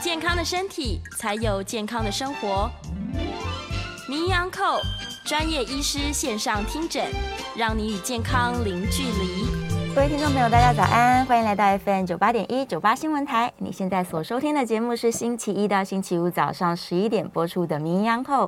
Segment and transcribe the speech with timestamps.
[0.00, 2.70] 健康的身体，才有健康的生活。
[4.08, 4.80] 名医安扣
[5.24, 7.04] 专业医师线上听诊，
[7.56, 9.46] 让你与健康零距离。
[9.94, 13.52] 各位听众朋友，大家早安，欢迎来到 FM 九八点一九八新闻台。
[13.58, 18.46] 你现在所收听的节目是星期一到星期五早上十一点播出的《名医央后》，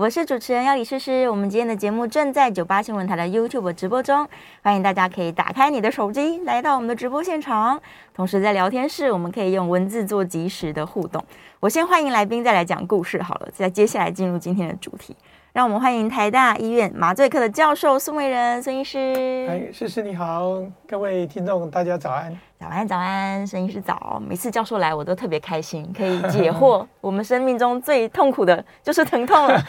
[0.00, 1.28] 我是主持人要李诗诗。
[1.28, 4.26] 我们今天的节目正在九八新闻台的 YouTube 直播中，
[4.62, 7.78] 欢迎大家可以打开你的手机来到我们的直播现场。
[8.14, 11.22] 同时在聊天室，我们可以用文字做及时的互动。
[11.60, 13.48] 我先欢迎来宾，再来讲故事好了。
[13.52, 15.14] 再接下来进入今天的主题。
[15.52, 19.48] 让我们欢迎台大医院麻醉科的教授孙维仁孙医师。
[19.50, 22.38] 哎，诗诗你好，各位听众大家早安。
[22.60, 24.22] 早安早安，孙医师早。
[24.24, 26.86] 每次教授来，我都特别开心，可以解惑。
[27.02, 29.60] 我们生命中最痛苦的就是疼痛了。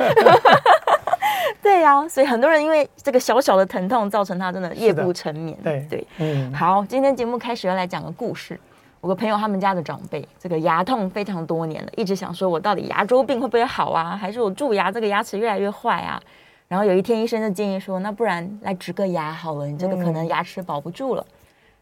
[1.63, 5.57] 对呀、啊，所以很多人因为这个小小的疼痛，造成他真的夜不成眠。
[5.63, 6.53] 对对，嗯。
[6.53, 8.59] 好，今天节目开始要来讲个故事。
[9.01, 14.15] 我个朋友他们家的长辈，这个牙痛非常多年了，一直想说，我到底牙周病会不会好啊？
[14.15, 16.21] 还是我蛀牙这个牙齿越来越坏啊？
[16.67, 21.25] 然后有一天医生就建议说，那不然来植个牙好了，你这个可能牙齿保不住了。
[21.27, 21.33] 嗯、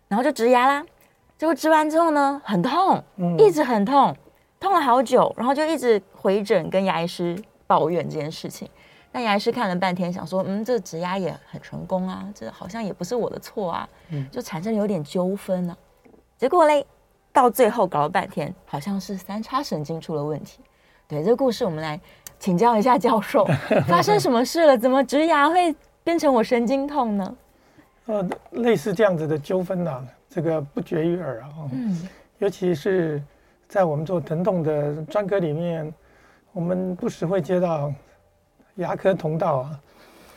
[0.07, 0.83] 然后就植牙啦。
[1.37, 3.03] 结果植完之后呢，很痛，
[3.37, 4.15] 一直很痛，
[4.57, 8.67] 痛了好久，然后就一直回诊跟牙医师抱怨这件事情。
[9.11, 13.89] 但牙医师看了半天，想说，嗯，这植牙也很成功啊，这好像也不是我的错啊，
[14.31, 15.77] 就产生有点纠纷了、啊。
[16.37, 16.85] 结果嘞？
[17.39, 20.59] 到最后搞了半天，好像是三叉神经出了问题。
[21.07, 21.97] 对，这个故事我们来
[22.37, 23.47] 请教一下教授，
[23.87, 24.77] 发生什么事了？
[24.77, 25.73] 怎么植牙会
[26.03, 27.35] 变成我神经痛呢？
[28.07, 31.47] 呃，类似这样子的纠纷呢、啊，这个不绝于耳啊。
[31.71, 33.23] 嗯，尤其是
[33.69, 35.93] 在我们做疼痛的专科里面，
[36.51, 37.89] 我们不时会接到
[38.75, 39.79] 牙科同道啊，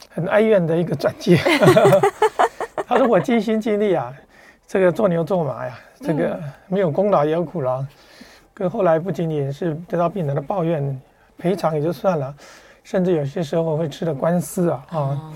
[0.08, 1.36] 很哀怨的一个转介。
[2.86, 4.14] 他说：“我尽心尽力啊。”
[4.69, 7.84] 这个做牛做马呀，这个没有功劳也有苦劳。
[8.54, 11.00] 跟后来不仅仅是得到病人的抱怨，
[11.38, 12.34] 赔偿也就算了，
[12.84, 15.32] 甚至有些时候会吃的官司啊啊。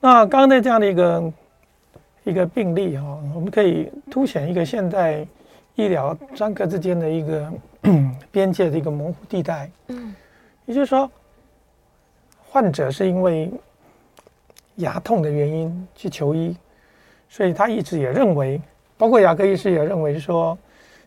[0.00, 1.32] 那刚才这样的一个
[2.24, 5.24] 一个病例哈，我们可以凸显一个现代
[5.76, 7.52] 医疗专科之间的一个
[8.32, 9.70] 边界的一个模糊地带。
[9.88, 10.14] 嗯，
[10.66, 11.10] 也就是说，
[12.48, 13.50] 患者是因为
[14.76, 16.56] 牙痛的原因去求医。
[17.32, 18.60] 所以他一直也认为，
[19.00, 20.56] 包括牙科医师也认为说，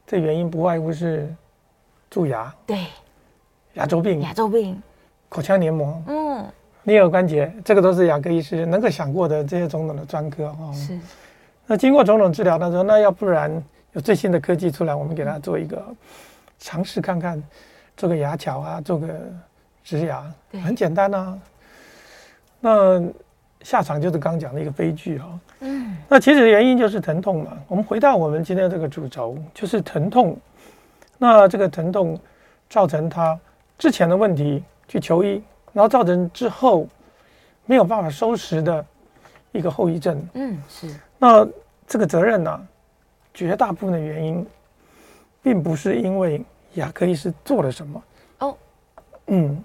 [0.07, 1.31] 这原因不外乎是
[2.09, 2.87] 蛀牙，对，
[3.73, 4.81] 牙周病，牙周病，
[5.29, 6.43] 口腔黏膜，嗯，
[6.85, 10.73] 颞颌关节，这个都是牙科医师能够想过的这些种种的专科哈。
[10.73, 10.97] 是。
[11.67, 15.85] 那经过种种治疗，他说，那要不然有最新的科技出来，我们给他做一个
[16.57, 17.43] 尝试看看，
[17.95, 19.07] 做个牙桥啊，做个
[19.83, 20.25] 植牙，
[20.65, 21.39] 很简单啊。
[22.59, 23.03] 那。
[23.63, 27.57] 下场就是刚讲的一个悲剧哈，嗯，那其实原因就是疼痛嘛。
[27.69, 30.37] 我们回到我们今天这个主轴，就是疼痛。
[31.17, 32.19] 那这个疼痛
[32.69, 33.39] 造成他
[33.77, 35.41] 之前的问题去求医，
[35.71, 36.85] 然后造成之后
[37.65, 38.85] 没有办法收拾的
[39.53, 40.21] 一个后遗症。
[40.33, 40.93] 嗯，是。
[41.17, 41.47] 那
[41.87, 42.61] 这个责任呢、啊，
[43.33, 44.45] 绝大部分的原因，
[45.41, 46.43] 并不是因为
[46.73, 48.03] 牙科医师做了什么
[48.39, 48.57] 哦，
[49.27, 49.63] 嗯，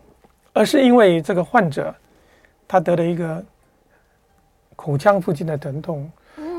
[0.53, 1.93] 而是因为这个患者
[2.69, 3.45] 他得了一个。
[4.79, 6.09] 口腔附近的疼痛，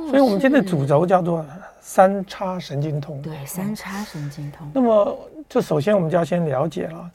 [0.10, 1.44] 所以我们今天的主轴叫做
[1.80, 3.22] 三叉神经痛。
[3.22, 4.70] 对，三叉神经痛。
[4.74, 7.10] 那么，就首先我们就要先了解了，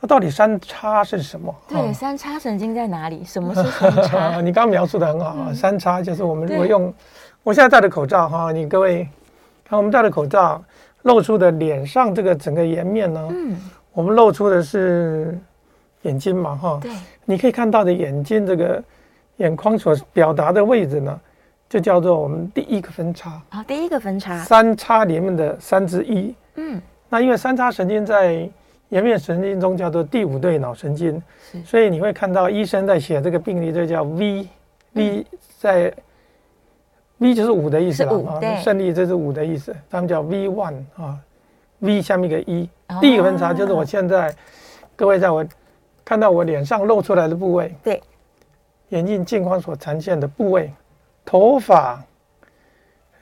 [0.00, 1.52] 那到底三叉是什么？
[1.66, 3.24] 对，三叉神经在哪里？
[3.24, 4.40] 什么是 三叉？
[4.42, 6.92] 你刚刚描述的很好啊，三叉就是我们如果用
[7.42, 9.08] 我现在戴的口罩哈，你各位
[9.66, 10.62] 看我们戴的口罩
[11.02, 13.56] 露出的脸上这个整个颜面呢，嗯，
[13.94, 15.40] 我们露出的是
[16.02, 16.92] 眼睛嘛哈，对，
[17.24, 18.84] 你可以看到的眼睛这个。
[19.38, 21.20] 眼眶所表达的位置呢，
[21.68, 23.30] 就叫做我们第一个分叉。
[23.50, 26.34] 啊、哦，第一个分叉，三叉里面的三之一。
[26.54, 28.48] 嗯，那因为三叉神经在
[28.90, 31.20] 颜面神经中叫做第五对脑神经，
[31.64, 34.46] 所以你会看到医生在写这个病例，就叫 V，V、
[34.94, 35.24] 嗯、
[35.58, 35.92] 在
[37.18, 41.18] V 就是五的意思了啊，胜利这是五的意思，他们叫 V one 啊
[41.80, 44.32] ，V 下面一个一、哦，第一个分叉就是我现在
[44.94, 45.44] 各位在我
[46.04, 48.00] 看到我脸上露出来的部位，对。
[48.90, 50.72] 眼镜镜框所呈现的部位，
[51.24, 52.02] 头发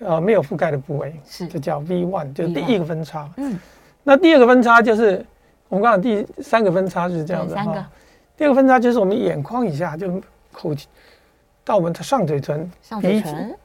[0.01, 3.31] 呃没有覆盖的部位，是这叫 V one，就是第一个分叉。
[3.37, 3.59] 嗯，
[4.03, 5.25] 那第二个分叉就是
[5.69, 7.89] 我们刚刚第三个分叉是这样的哈。
[8.37, 10.21] 第二个分叉就是我们眼眶以下，就
[10.53, 10.75] 口
[11.65, 13.57] 到我们的上嘴唇，上嘴唇，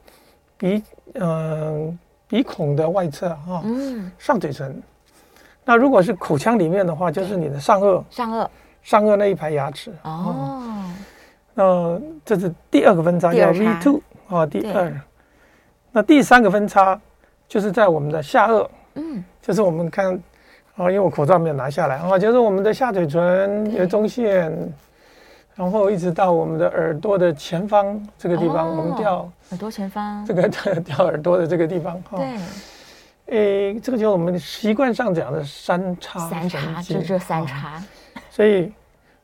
[0.56, 0.82] 鼻
[1.14, 1.98] 嗯、呃、
[2.28, 3.62] 鼻孔的外侧哈。
[3.64, 4.80] 嗯，上嘴唇。
[5.64, 8.48] 那如果是口腔里面的话，就是你的上颚，上颚，
[8.82, 9.92] 上颚那一排牙齿。
[10.04, 10.84] 哦。
[11.58, 14.92] 那这是第二个分叉，叫 V two 啊，第二。
[15.90, 17.00] 那第三个分叉
[17.48, 20.14] 就是在我们的下颚，嗯，就是我们看，
[20.76, 24.56] 啊，因为我口罩没有拿下来啊，就是我们的下嘴唇有中线，
[25.56, 30.24] 然后一直到我们的耳朵的前方这个地方，我们掉耳朵前方。
[30.24, 30.48] 这个
[30.80, 32.18] 掉耳朵的这个地方哈。
[32.18, 37.82] 对，诶，这个就是我们习惯上讲的三叉，三叉就这三叉，
[38.30, 38.72] 所以。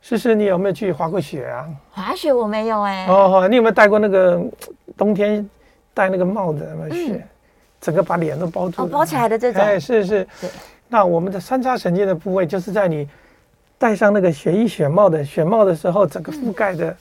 [0.04, 1.66] 诗诗，你有没有去滑过雪啊？
[1.90, 3.10] 滑雪我没有哎、欸。
[3.10, 4.38] 哦，你有没有戴过那个
[4.98, 5.48] 冬天
[5.94, 6.62] 戴那个帽子？
[6.72, 7.14] 有没有雪？
[7.14, 7.28] 嗯、
[7.80, 9.62] 整个把脸都包住、哦，包起来的这种。
[9.62, 10.28] 哎，是是。
[10.42, 10.50] 对
[10.88, 13.08] 那我们的三叉神经的部位，就是在你
[13.78, 16.94] 戴上那个雪衣雪帽的雪帽的时候，整个覆盖的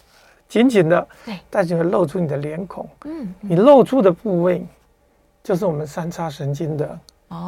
[0.48, 2.88] 紧紧的，对、嗯，但是会露出你的脸孔。
[3.04, 3.24] 嗯。
[3.24, 4.66] 嗯你露出的部位，
[5.44, 6.98] 就是我们三叉神经的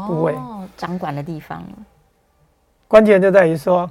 [0.05, 1.63] 部位，哦，掌管的地方。
[2.89, 3.89] 关键就在于说。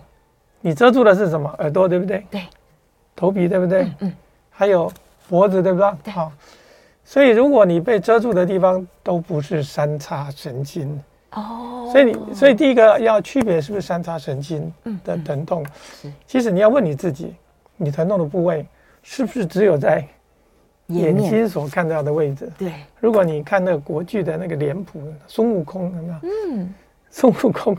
[0.67, 1.47] 你遮住的是什么？
[1.59, 2.25] 耳朵对不对？
[2.31, 2.41] 对，
[3.15, 3.83] 头皮对不对？
[3.83, 4.13] 嗯，嗯
[4.49, 4.91] 还有
[5.29, 5.93] 脖子对不对？
[6.05, 6.11] 对。
[6.11, 6.33] 好，
[7.05, 10.99] 所以如果你被遮住的地方都不是三叉神经
[11.33, 14.73] 哦，所以你所以第一个要区别是不是三叉神经
[15.05, 15.67] 的疼痛？
[16.27, 17.35] 其实你要问你自己，
[17.77, 18.67] 你疼痛的部位
[19.03, 20.03] 是不是只有在
[20.87, 22.51] 眼睛所看到的位置？
[22.57, 22.73] 对。
[23.01, 26.15] 如果你看那个国剧的那个脸谱，孙悟空有没有？
[26.23, 26.75] 嗯，
[27.11, 27.77] 孙悟空。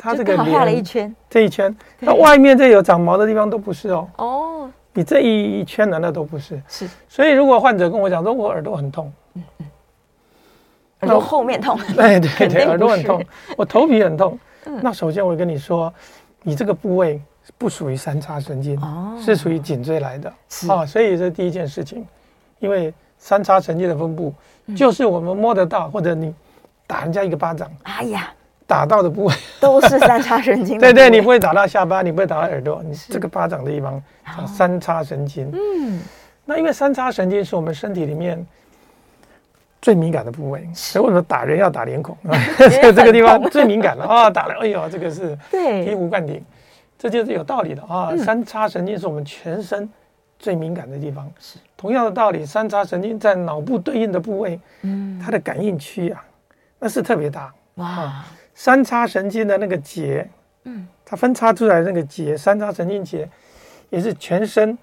[0.00, 4.08] 他这个脸画了一圈，这一圈，那外面这有长毛的地方都不是哦。
[4.16, 6.62] 哦，你这一圈难道都不是？
[6.68, 6.88] 是。
[7.08, 9.66] 所以如果患者跟我讲说，我耳朵很痛，嗯嗯，
[11.00, 13.20] 耳朵后面痛， 对对对，耳朵很痛，
[13.56, 14.38] 我头皮很痛。
[14.80, 15.92] 那首先我跟你说，
[16.44, 17.20] 你这个部位
[17.56, 18.80] 不属于三叉神经，
[19.20, 20.32] 是属于颈椎来的。
[20.68, 22.06] 啊，所以这是第一件事情，
[22.60, 24.32] 因为三叉神经的分布
[24.76, 26.32] 就是我们摸得到，或者你
[26.86, 28.32] 打人家一个巴掌，哎呀。
[28.68, 30.78] 打到的部位 都是三叉神经。
[30.78, 34.00] 对对，你不会打到下巴，你不会打到耳朵，你这个巴掌的地方
[34.36, 35.50] 叫三叉神经。
[35.54, 36.02] 嗯，
[36.44, 38.46] 那因为三叉神经是我们身体里面
[39.80, 42.14] 最敏感的部位，所以为什么打人要打脸孔？
[42.58, 44.28] 这个地方最敏感了啊！
[44.28, 46.44] 打了，哎呦，这个是醍醐灌顶，
[46.98, 48.14] 这就是有道理的啊！
[48.18, 49.88] 三叉神经是我们全身
[50.38, 51.26] 最敏感的地方。
[51.40, 56.22] 是同样的道理，三叉神经在脑部对应的部位，嗯，它的感应区啊，
[56.78, 58.24] 那是特别大哇。
[58.58, 60.28] 三叉神经的那个节，
[60.64, 63.26] 嗯，它分叉出来的那个节，三叉神经节，
[63.88, 64.76] 也是全身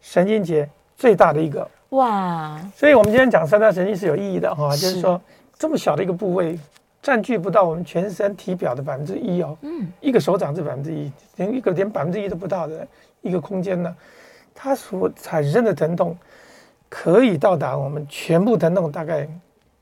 [0.00, 2.56] 神经节最大的一个哇。
[2.76, 5.20] 所以，我们今天讲三叉神经是有意义的哈，是就是说
[5.58, 6.56] 这么小的一个部位，
[7.02, 12.86] 占据不到我们全身体表的百分之一哦，嗯，一个手掌是百分之一，连一个连百分之一都不到的
[13.22, 13.92] 一个空间呢，
[14.54, 16.16] 它所产生的疼痛
[16.88, 19.28] 可以到达我们全部疼痛大概。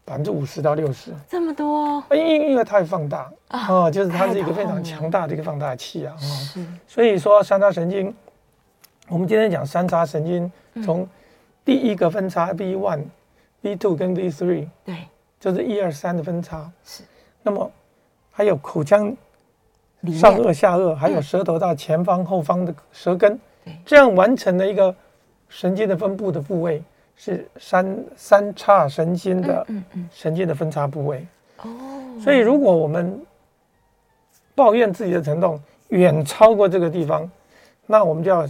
[0.04, 2.04] 百分之五十到六十，这么多？
[2.10, 6.14] 因因因为它会放大啊、哦，就是它是一个非常强大的一个放大器啊。
[6.18, 8.14] 是，所以说三叉神经，
[9.08, 10.52] 我们今天讲三叉神经，
[10.84, 11.08] 从
[11.64, 13.04] 第一个分叉 V one、
[13.62, 15.08] V two 跟 V three，对，
[15.40, 16.70] 就是一二三的分叉。
[16.84, 17.02] 是，
[17.42, 17.70] 那么
[18.30, 19.16] 还有口腔、
[20.12, 23.40] 上颚、下颚，还有舌头到前方、后方的舌根，
[23.86, 24.94] 这样完成了一个
[25.48, 26.82] 神经的分布的部位。
[27.16, 29.66] 是三三叉神经的
[30.10, 31.26] 神经的分叉部位
[31.62, 31.68] 哦，
[32.20, 33.20] 所以如果我们
[34.54, 37.30] 抱怨自己的疼痛远超过这个地方，
[37.86, 38.48] 那我们就要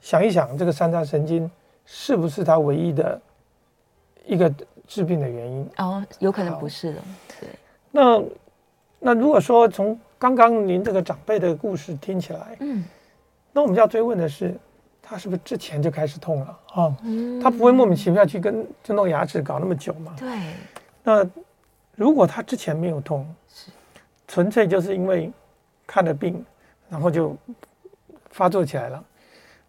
[0.00, 1.50] 想一想，这个三叉神经
[1.84, 3.20] 是不是它唯一的
[4.24, 4.52] 一个
[4.86, 5.70] 治病的原因？
[5.76, 7.00] 哦，有可能不是的。
[7.38, 7.48] 对，
[7.90, 8.22] 那
[8.98, 12.82] 那如果说从刚刚您这个长辈的故事听起来，嗯，
[13.52, 14.54] 那我们要追问的是。
[15.08, 16.96] 他是不是之前就开始痛了啊？
[17.04, 20.12] 嗯、他不会莫名其妙去跟就弄牙齿搞那么久嘛？
[20.18, 20.28] 对。
[21.04, 21.24] 那
[21.94, 23.70] 如果他之前没有痛，是
[24.26, 25.30] 纯粹就是因为
[25.86, 26.44] 看了病，
[26.88, 27.36] 然后就
[28.30, 29.04] 发作起来了。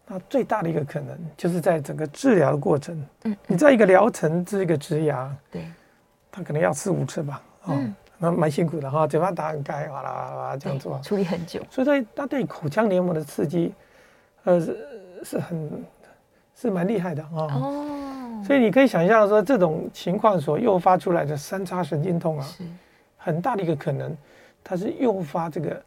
[0.08, 5.64] 那最大的一个可能就是在整个治疗的过程，嗯，你在一个疗程治一个植牙，对，
[6.32, 11.62] 他可能要四五次吧，嗯，那蛮辛苦的哈，嘴巴打很开，哇啦哇啦这样做，处理很久。
[11.70, 13.72] 所以在他对口腔黏膜的刺激，
[14.42, 14.60] 呃。
[15.24, 15.84] 是很
[16.54, 22.64] 是蛮厉害的啊，哦，所以你可以想象说，这种情况所诱发出来的三叉神经痛啊，是。
[23.20, 24.16] 很大的一个可能，
[24.64, 25.82] 它是诱发这个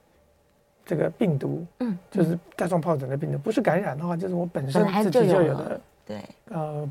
[0.86, 6.88] 这个病毒，嗯，就是带状疱疹的病毒，不是感染的话，就是我本身自己就有的，对，呃，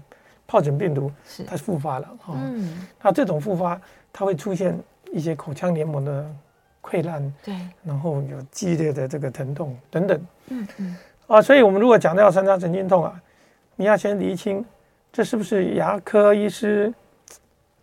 [0.48, 1.12] 疱疹病毒
[1.46, 2.34] 它复发了哈。
[2.36, 3.80] 嗯，那这种复发
[4.12, 4.76] 它会出现
[5.12, 6.34] 一些口腔黏膜的
[6.82, 7.54] 溃烂，对，
[7.84, 10.20] 然后有激烈的这个疼痛等等。
[10.48, 10.96] 嗯嗯，
[11.30, 13.22] 啊，所以我们如果讲到三叉神经痛啊，
[13.76, 14.64] 你要先厘清
[15.12, 16.92] 这是不是牙科医师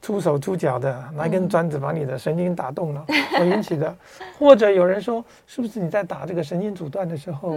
[0.02, 3.06] 出手出脚的拿一根砖子把你的神经打动了
[3.38, 3.96] 所引起的，
[4.38, 7.56] 或者有人说是不是你在打这个神经阻断的时候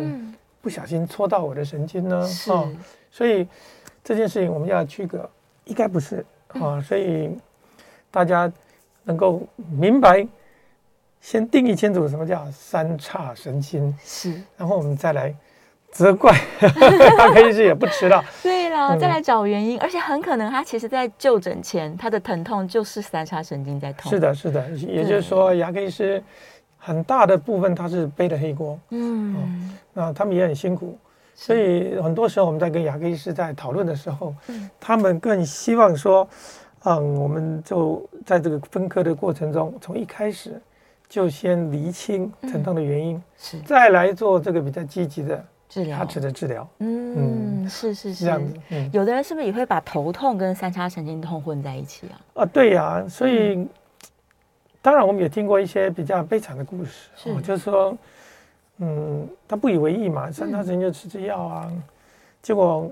[0.62, 2.18] 不小心戳到我的神经呢？
[2.52, 2.70] 啊，
[3.10, 3.48] 所以
[4.04, 5.28] 这件事情我们要区隔，
[5.64, 6.24] 应该不是
[6.60, 7.36] 啊，所以
[8.12, 8.50] 大家
[9.02, 9.42] 能够
[9.72, 10.24] 明白，
[11.20, 15.34] 先定义清楚什么叫三叉神经是，然后我们再来。
[15.92, 18.24] 责怪，牙科医师也不迟到。
[18.42, 24.10] 对了，再来找原因，嗯、而且很可能他其实在就诊前，他的疼痛就是三叉神经在痛。
[24.10, 26.22] 是的，是的，也就是说，牙科医师
[26.78, 28.78] 很大的部分他是背的黑锅。
[28.90, 29.38] 嗯、哦，
[29.92, 30.96] 那他们也很辛苦，
[31.34, 36.26] 所以很多时候我们在跟牙科医师在讨论的时候，嗯、他们更希望说，
[36.84, 40.60] 嗯，我们就在这个分科的过程中，从一开始
[41.08, 45.44] 就先厘清疼痛的原因，嗯、是再来做这个比较积极的。
[45.70, 45.96] 治疗。
[45.96, 48.24] 牙齿的治疗，嗯，是是是。
[48.24, 48.54] 这样子。
[48.70, 52.42] 嗯，有的人是不是也会把头痛跟三叉神经痛混在一起啊？
[52.42, 53.68] 啊，对呀、啊，所以、嗯、
[54.82, 57.30] 当然我们也听过一些比较悲惨的故事，是。
[57.30, 57.96] 哦、就是说，
[58.78, 61.82] 嗯，他不以为意嘛，三叉神经就吃吃药啊，嗯、
[62.42, 62.90] 结果，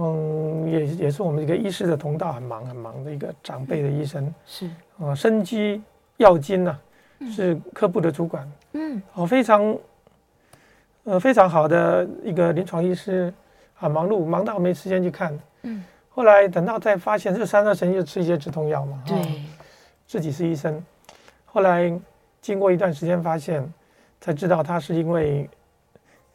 [0.00, 4.66] 嗯，也也是我们一个医师的同道，很忙很忙的一个长辈的医生，嗯、是。
[4.66, 5.80] 啊、呃，生机
[6.16, 6.76] 药金呐，
[7.30, 9.78] 是科部的主管，嗯，哦，非常。
[11.08, 13.32] 呃，非常好的一个临床医师，
[13.78, 15.40] 啊忙碌，忙到没时间去看。
[15.62, 19.02] 嗯，后来等到再发现这三叉神经，就吃一些止痛药嘛。
[19.06, 19.26] 对、哦，
[20.06, 20.84] 自己是医生，
[21.46, 21.90] 后来
[22.42, 23.66] 经过一段时间发现，
[24.20, 25.48] 才知道他是因为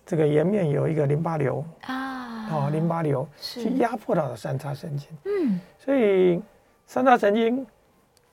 [0.08, 5.08] 这个颜面有一个淋巴瘤啊，哦，淋巴瘤去压迫到了三叉神经。
[5.26, 6.42] 嗯，所以
[6.88, 7.64] 三叉神经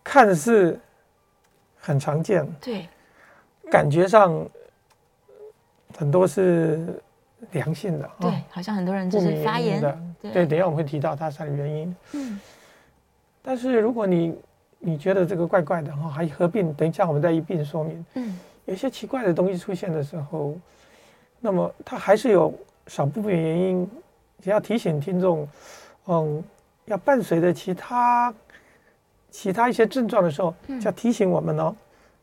[0.02, 0.80] 看似
[1.76, 2.88] 很常见，对，
[3.70, 4.42] 感觉上。
[6.00, 6.98] 很多是
[7.50, 11.96] 良性的，对，好像很多人就是发炎的，对，等一下我们会提到它啥的原因。
[12.12, 12.40] 嗯，
[13.42, 14.34] 但是如果你
[14.78, 18.06] 你觉得这个怪怪的哈，还合并，等一下我们再一并说明。
[18.14, 20.54] 嗯，有些奇怪的东西出现的时候，
[21.38, 22.50] 那么它还是有
[22.86, 23.90] 少部分原因，
[24.44, 25.46] 也要提醒听众，
[26.06, 26.42] 嗯，
[26.86, 28.32] 要伴随着其他
[29.30, 31.76] 其他一些症状的时候，就要提醒我们哦。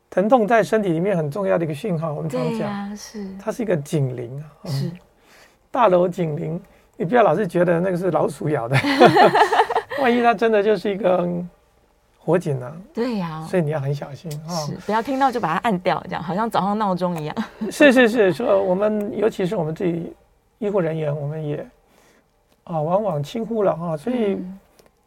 [0.10, 3.28] 疼痛在身体里面很重要的一个讯号，我们常讲，啊、是。
[3.38, 4.90] 它是一个警铃啊，是。
[5.70, 6.60] 大楼警铃，
[6.96, 8.76] 你不要老是觉得那个是老鼠咬的，
[10.02, 11.28] 万一它真的就是一个
[12.18, 12.82] 火警呢？
[12.94, 17.36] 对呀，所以你要很小心啊，是不要听到就把它按掉，这样好像早上闹钟一样。
[17.70, 20.16] 是是是，说我们尤其是我们自己
[20.58, 21.68] 医护人员，我们也
[22.64, 24.42] 啊往往轻忽了啊，所以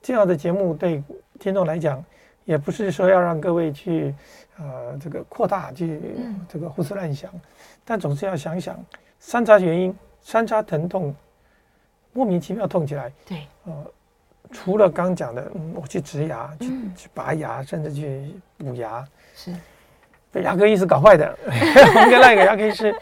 [0.02, 1.02] 这样的节目对
[1.38, 2.04] 听众来讲，
[2.44, 4.14] 也不是说要让各位去。
[4.60, 5.98] 呃，这个扩大去
[6.46, 7.40] 这个胡思乱想，嗯、
[7.82, 8.78] 但总是要想一想
[9.18, 11.14] 三叉原因，三叉疼痛
[12.12, 13.72] 莫名其妙痛起来，对，呃，
[14.52, 19.02] 除了刚讲的，嗯，我去植牙、去去拔牙，甚至去补牙，
[19.34, 19.54] 是。
[20.30, 21.38] 被牙科医师搞坏的。
[21.46, 22.94] 我们跟那个牙科医师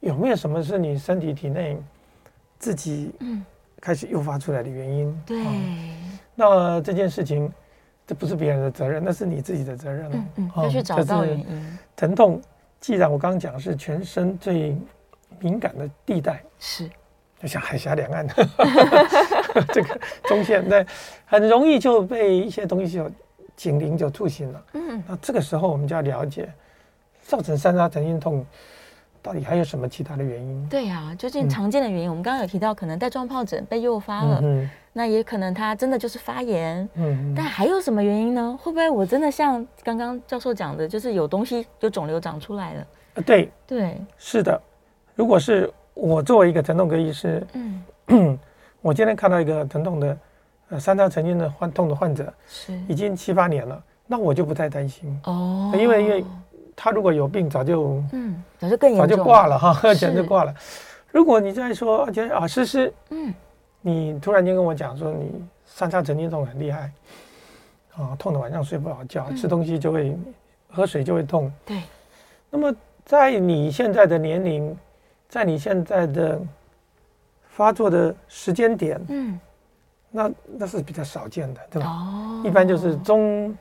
[0.00, 1.80] 有没有什么是你身体体内
[2.58, 3.14] 自己
[3.80, 5.22] 开始诱发出来的原因？
[5.24, 7.48] 对，嗯、那这件事情。
[8.08, 10.10] 这不是别人的责任，那是你自己的责任。
[10.10, 11.78] 嗯嗯，要去找到原因。
[11.94, 12.40] 疼痛，
[12.80, 14.74] 既然我刚刚讲是全身最
[15.38, 16.88] 敏感的地带，是，
[17.38, 18.26] 就像海峡两岸，
[19.74, 20.82] 这个中线，那
[21.26, 23.10] 很容易就被一些东西就
[23.54, 24.64] 警铃就触醒了。
[24.72, 26.50] 嗯，那这个时候我们就要了解，
[27.20, 28.46] 造成三叉神经痛。
[29.22, 30.68] 到底还有什么其他的原因？
[30.68, 36.88] 对呀、啊，究竟常见的原因，嗯、我们刚刚有提到，可能带状疱疹被诱发了，嗯、那也可能它真的就是发炎。
[36.94, 38.58] 嗯，但还有什么原因呢？
[38.62, 42.86] 会不会我真的像刚刚教授讲的，就是有东西有肿瘤长出来了？
[43.26, 44.60] 对对，是的。
[45.14, 47.44] 如果是我作为一个疼痛科医师，
[48.06, 48.38] 嗯，
[48.80, 50.18] 我今天看到一个疼痛的
[50.70, 56.24] 呃三叉神经的患痛的患者，是已经七八年了，那我就不太担心哦，因为因为。
[56.80, 60.54] 他如果有病，早就嗯，早就更早就挂了哈，简直挂了。
[61.10, 63.34] 如果你再说，而且啊，诗诗，嗯，
[63.80, 66.92] 你突然间跟我讲说你三叉神经痛很厉害，
[67.96, 70.16] 啊，痛的晚上睡不好觉，吃东西就会，
[70.70, 71.52] 喝水就会痛。
[71.66, 71.82] 对。
[72.48, 72.72] 那么
[73.04, 74.76] 在你现在的年龄，
[75.28, 76.40] 在你现在的
[77.48, 79.40] 发作的时间点，嗯，
[80.12, 81.88] 那那是比较少见的，对吧？
[81.88, 82.42] 哦。
[82.44, 83.52] 一般就是中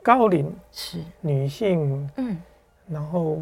[0.00, 2.40] 高龄是女性，嗯。
[2.88, 3.38] 然后，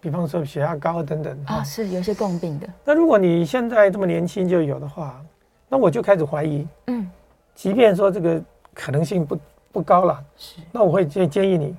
[0.00, 2.68] 比方说血压高等等啊，是有些共病的。
[2.84, 5.24] 那如果你现在这么年轻就有的话，
[5.68, 7.10] 那我就开始怀疑，嗯，
[7.54, 8.42] 即便说这个
[8.74, 9.38] 可能性不
[9.72, 11.76] 不高了，是，那我会建建议你，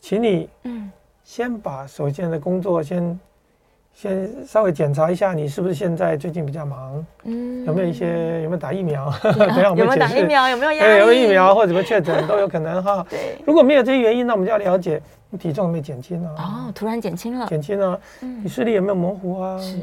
[0.00, 0.90] 请你，嗯，
[1.22, 3.18] 先把首先的工作先。
[3.94, 7.06] 先稍微检查一下，你是不是现在最近比较忙？
[7.24, 9.12] 嗯，有没有一些有没有打疫苗？
[9.22, 9.78] 等下我们。
[9.78, 10.48] 有没有打疫苗？
[10.48, 10.98] 有没有压力？
[11.00, 13.06] 有没有疫苗或者什么确诊都有可能哈。
[13.10, 16.34] 对，如果没有这些原因，那我们就要了解你体重有没有减轻啊？
[16.38, 17.46] 哦，突然减轻了。
[17.46, 18.00] 减轻了。
[18.22, 18.42] 嗯。
[18.42, 19.58] 你视力有没有模糊啊？
[19.58, 19.78] 是。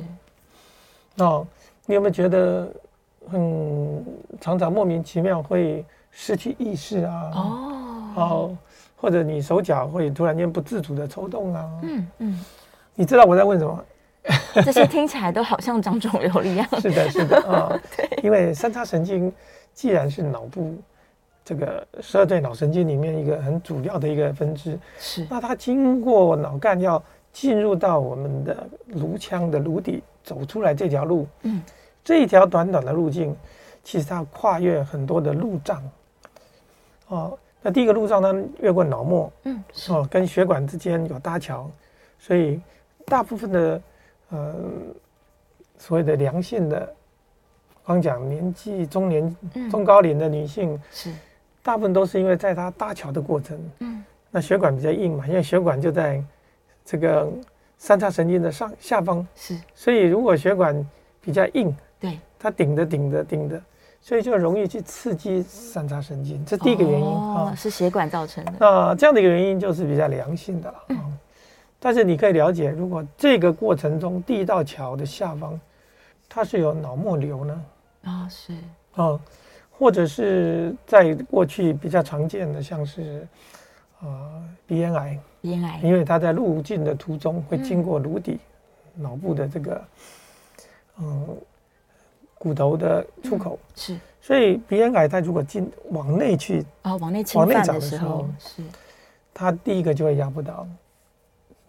[1.24, 1.46] 哦，
[1.86, 2.68] 你有没有觉得
[3.32, 4.04] 嗯，
[4.42, 7.32] 常常莫名其妙会失去意识啊？
[7.36, 8.12] 哦。
[8.16, 8.50] 好，
[8.98, 11.70] 或者你手脚会突然间不自主的抽动啊？
[11.84, 12.46] 嗯嗯。
[12.96, 13.86] 你知道我在问什么？
[14.66, 16.68] 这些听起来都好像长肿瘤一样。
[16.82, 17.70] 是的，是的 啊。
[17.72, 19.32] 哦、对，因为三叉神经
[19.74, 20.76] 既然是脑部
[21.46, 25.26] 这个十二对脑神经里面一个很主要的一个分支，是。
[25.30, 31.62] 那它经过脑干要进入到我们的颅腔的颅底走出来这条路，嗯，
[32.04, 33.36] 这一条短短的路径，
[33.84, 35.82] 其实它跨越很多的路障。
[37.08, 41.72] 哦，那第一个路障呢，越过脑膜，嗯，哦，跟血管之间有搭桥，
[42.20, 42.60] 所以
[43.06, 43.82] 大部分的。
[44.32, 44.56] 呃，
[45.78, 46.94] 所谓的良性的，
[47.84, 49.36] 刚讲年纪中年、
[49.72, 51.12] 中高龄的女性，嗯、是
[51.64, 56.24] 大部分都是因为在她搭桥的过程，嗯，那血管比较硬嘛，因为血管就在
[56.86, 57.28] 这个
[57.78, 60.88] 三叉神经的上下方，是，所以如果血管
[61.20, 63.60] 比较硬，对，它顶着顶着顶着，
[64.00, 68.54] 所以就容易去刺激三叉神经，这第一个原因哦，是血管造成的。
[68.60, 71.18] 那这样的一个原因就是比较良性的了，嗯。
[71.80, 75.58] 但是你可以了解，如果这个过程中第一道桥的下方，
[76.28, 77.66] 它是有脑膜瘤呢？
[78.04, 78.54] 啊、哦，是。
[78.96, 79.20] 哦，
[79.72, 83.26] 或者是在过去比较常见的，像是
[84.02, 88.40] 啊、呃、鼻咽癌，鼻咽癌，因为它在路径的途中会经过颅底、
[88.96, 89.82] 嗯、脑部的这个
[91.00, 91.38] 嗯
[92.38, 98.62] 骨头的出口，嗯、是，所以鼻咽癌它如果进往内去啊、哦，往内侵犯的时候，是，
[99.34, 100.68] 它第一个就会压不到。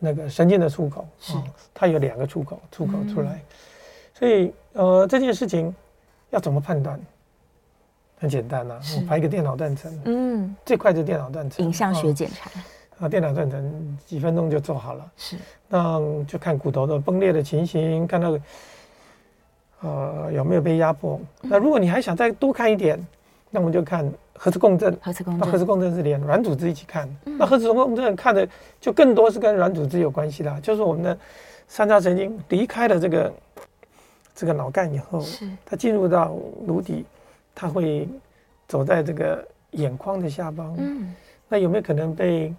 [0.02, 3.42] 那个神经的出口是、哦，它有两个出口，出口出来，嗯、
[4.14, 5.72] 所以呃这件事情
[6.30, 6.98] 要怎么判断？
[8.18, 12.50] 很简单呐、啊，我拍一个电脑断层，嗯，最快的电脑断层，影像学检查，
[12.98, 15.36] 啊，电脑断层几分钟就做好了，是，
[15.68, 18.38] 那就看骨头的崩裂的情形，看到
[19.80, 22.98] 呃有没有被压迫，嗯、那如果你还想再多看一点，
[23.50, 24.10] 那我们就看。
[24.42, 28.48] 核磁共振，核磁共振，那核磁共振是连软组织一起看，嗯、那核磁共振看的
[28.81, 31.18] 就更多是跟软组织有关系的，就是我们的
[31.68, 33.33] 三叉神经离开了这个
[34.35, 35.46] 这个脑干以后，是。
[35.66, 36.35] 它进入到
[36.66, 37.05] 颅底，
[37.55, 38.09] 它会
[38.66, 41.14] 走在这个眼眶的下方，嗯，
[41.46, 42.55] 那有没有可能被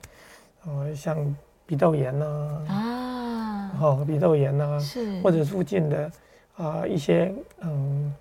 [0.67, 2.25] 呃像鼻窦炎呐
[2.69, 3.71] 啊，啊。
[3.81, 5.19] 哦鼻窦炎呐、啊，是。
[5.21, 6.03] 或者附近的
[6.57, 8.15] 啊、呃、一些嗯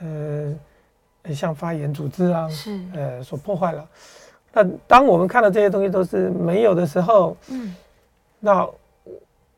[0.00, 0.54] 呃。
[1.34, 2.80] 像发炎组织啊，是。
[2.94, 3.86] 呃所破坏了。
[4.52, 7.74] 那当我们看到这些东西都是没有的时候，嗯，
[8.40, 8.66] 那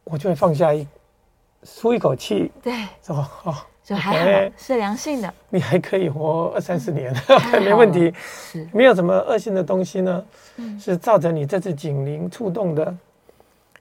[0.02, 0.85] 我就会放下一
[1.62, 3.54] 舒一口气，对，说哦，
[3.85, 8.68] 就还好是良性的，你还可以活二三十年，嗯、 没问题，是。
[8.72, 10.24] 没有什么恶性的东西呢，
[10.57, 12.92] 嗯、是造成你这次警铃触动的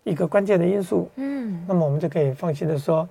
[0.04, 3.10] 一个关键的因素，嗯，那么我们就可以放心的说，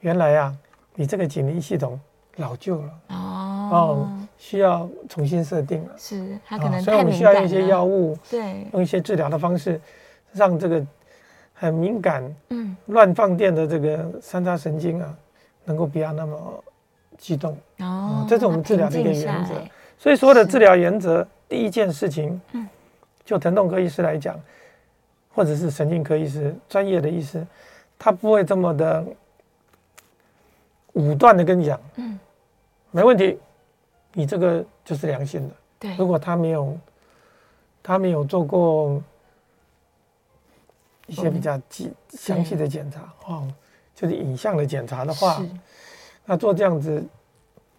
[0.00, 0.56] 原来啊，
[0.94, 2.00] 你这个警铃系统
[2.36, 3.31] 老旧了，哦。
[3.72, 9.80] 哦，需要重新设定了，是它可能、哦，所以我们需要用一些药物，对，用一些治疗的方式，
[10.32, 10.84] 让这个
[11.54, 15.16] 很敏感、嗯，乱放电的这个三叉神经啊，
[15.64, 16.64] 能够不要那么
[17.16, 17.52] 激动。
[17.78, 19.54] 哦，哦，这是我们治疗的一个原则。
[19.98, 22.68] 所以所有的治疗原则，第一件事情，嗯，
[23.24, 24.38] 就疼痛科医师来讲，
[25.32, 27.46] 或者是神经科医师专业的医师，
[27.98, 29.04] 他不会这么的
[30.94, 32.18] 武断的跟你讲，嗯，
[32.90, 33.38] 没问题。
[34.14, 35.96] 你这个就是良性的，对。
[35.96, 36.78] 如果他没有，
[37.82, 39.02] 他没有做过
[41.06, 43.48] 一些比较细详细的检查哦，
[43.94, 45.42] 就是影像的检查的话，
[46.26, 47.02] 那做这样子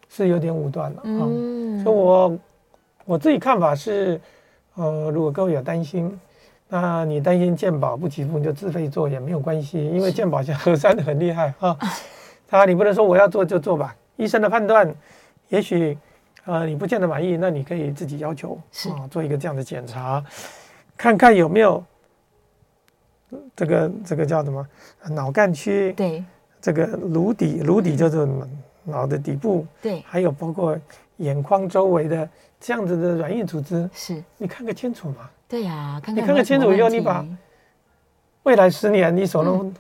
[0.10, 1.22] 是有点武断了啊。
[1.22, 1.84] 嗯。
[1.84, 2.40] 所以我
[3.06, 4.20] 我自己看法是，
[4.74, 6.20] 呃，如果各位有担心，
[6.68, 11.78] 那你担心健保不起付，你就自费做也没有关系，因为健保现在核删的很厉害啊。
[12.48, 14.92] 他你不能说我要做就做吧，医生的判断
[15.50, 15.96] 也许。
[16.46, 20.24] 呃，你不见得满意，那你可以自己要求是啊，做一个这样的检查，
[20.98, 21.82] 看看有没有
[23.56, 24.68] 这个这个叫什么
[25.10, 25.94] 脑干区？
[25.94, 26.24] 对，
[26.62, 28.28] 这个颅底，颅底就是
[28.84, 29.66] 脑的底部。
[29.82, 30.78] 对，还有包括
[31.18, 32.28] 眼眶周围的
[32.60, 33.90] 这样子的软硬组织。
[33.94, 35.30] 是，你看个清楚嘛？
[35.48, 37.26] 对呀、啊，看看你看个清楚以后，你把
[38.44, 39.74] 未来十年你所能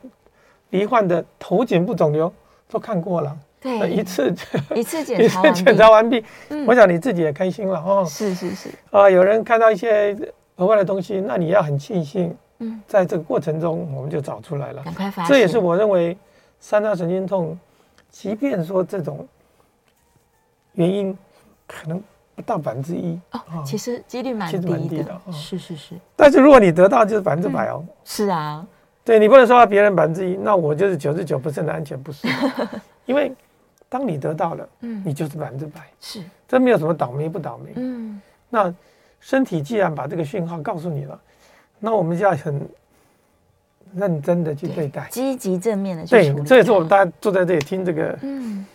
[0.70, 2.32] 罹患的头颈部肿瘤
[2.70, 3.38] 都看过了。
[3.64, 4.36] 对，一次
[4.76, 6.24] 一次检查完检查完毕，
[6.68, 8.06] 我想你自己也开心了哦。
[8.06, 10.16] 是是是啊，有人看到一些
[10.58, 12.36] 额外的东西，那你要很庆幸。
[12.60, 14.84] 嗯，在这个过程中，我们就找出来了。
[14.84, 15.32] 赶快发现。
[15.32, 16.18] 这也是我认为
[16.60, 17.58] 三叉神经痛，
[18.10, 19.28] 即便说这种
[20.74, 21.18] 原因
[21.66, 22.02] 可能
[22.36, 24.70] 不到百分之一哦，其实几率蛮低的。
[24.70, 25.22] 蛮低的。
[25.32, 25.96] 是是是。
[26.16, 27.84] 但是如果你得到，就是百分之百哦。
[28.04, 28.66] 是啊。
[29.06, 32.28] 对，你不能说别人百分之一，那我就是九十九不是的安全，不是。
[33.06, 33.34] 因为
[33.94, 35.82] 当你得到了，嗯，你就是百分之百。
[36.02, 36.20] 是。
[36.48, 37.74] 这没有什么倒霉不倒霉。
[37.76, 38.20] 嗯。
[38.50, 38.74] 那
[39.20, 41.20] 身体既然把这个讯号告诉你了。
[41.86, 42.66] 那我们就要很
[43.94, 48.66] 认真的去对待，积极正面的去对，这也是我们大家坐在这里听这个嗯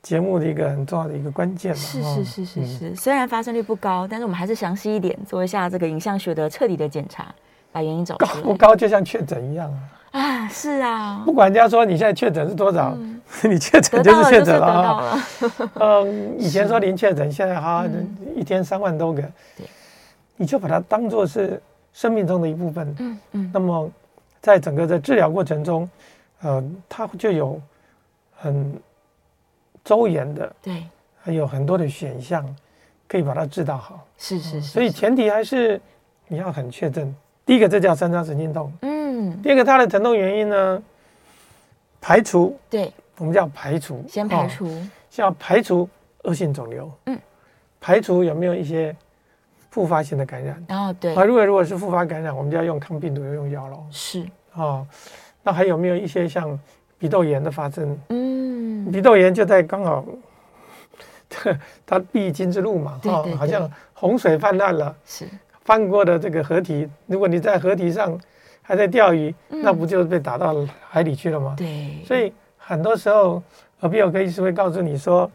[0.00, 1.78] 节目的一个很重要的一个关键嘛。
[1.78, 7.34] 是是是是是，虽然发生率不高，但是我们还是详细一点做一下这个影像学的彻底的检查，
[7.70, 8.34] 把原因找出来。
[8.34, 9.78] 高不高就像确诊一样啊！
[10.12, 12.96] 啊，是啊，不管人家说你现在确诊是多少，
[13.44, 15.28] 你确诊就是确诊了啊。
[15.80, 17.84] 嗯，以前说零确诊，现在哈
[18.36, 19.20] 一天三万多个，
[19.56, 19.66] 对，
[20.36, 21.60] 你就把它当做是。
[21.94, 23.86] 生命中的一部分，嗯嗯，那么
[24.40, 25.86] 在整个的治疗过程中，
[26.40, 27.60] 呃，它就有
[28.34, 28.80] 很
[29.84, 30.86] 周延的，对，
[31.22, 32.42] 还有很多的选项
[33.06, 35.78] 可以把它治到好，是是是，所以前提还是
[36.28, 37.14] 你要很确认。
[37.52, 40.82] 第一个，这叫三叉神经痛，嗯，第二个，它的疼痛原因呢，
[42.00, 44.66] 排除，对，我们叫排除，先排除，
[45.10, 45.86] 先要排除
[46.22, 47.18] 恶性肿瘤，嗯，
[47.78, 48.96] 排除有没有一些。
[49.70, 50.64] 复发性的感染。
[50.68, 51.14] 哦，对。
[51.14, 53.78] 啊，如果如果是复发感染，我们就要用抗病毒用药了。
[53.90, 54.22] 是。
[54.54, 54.86] 啊，
[55.42, 56.58] 那还有没有一些像
[56.98, 57.98] 鼻窦炎的发生？
[58.10, 60.04] 嗯，鼻窦炎就在刚好，
[61.86, 65.26] 它必经之路嘛，哈，好像洪水泛滥了，是
[65.64, 68.18] 翻过的这个河堤，如果你在河堤上
[68.60, 70.54] 还在钓鱼，那不就被打到
[70.88, 71.54] 海里去了吗？
[71.56, 73.42] 对，所以很多时候
[73.80, 75.30] 耳鼻喉科医师会告诉你说。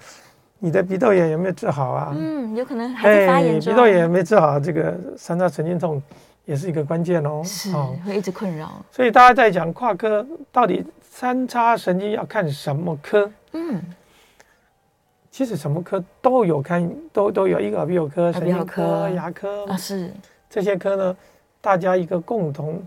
[0.60, 2.12] 你的鼻窦炎有没有治好啊？
[2.18, 3.72] 嗯，有可能还在发炎中。
[3.72, 6.02] 鼻窦炎没治好，这个三叉神经痛
[6.46, 7.44] 也是一个关键哦。
[7.46, 7.72] 是，
[8.04, 8.84] 会一直困扰。
[8.92, 13.32] 所以大家在讲跨科，到底三叉神经要看什么科？
[13.54, 13.80] 嗯，
[15.38, 20.12] 其实什么科都有看，都都有一个耳鼻喉科、神经科、牙科啊，是
[20.50, 21.16] 这些科呢，
[21.62, 22.82] 大家一个共同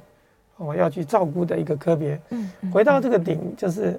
[0.57, 2.21] 哦要去照顾的一个科别。
[2.31, 3.97] 嗯，回到这个顶，就是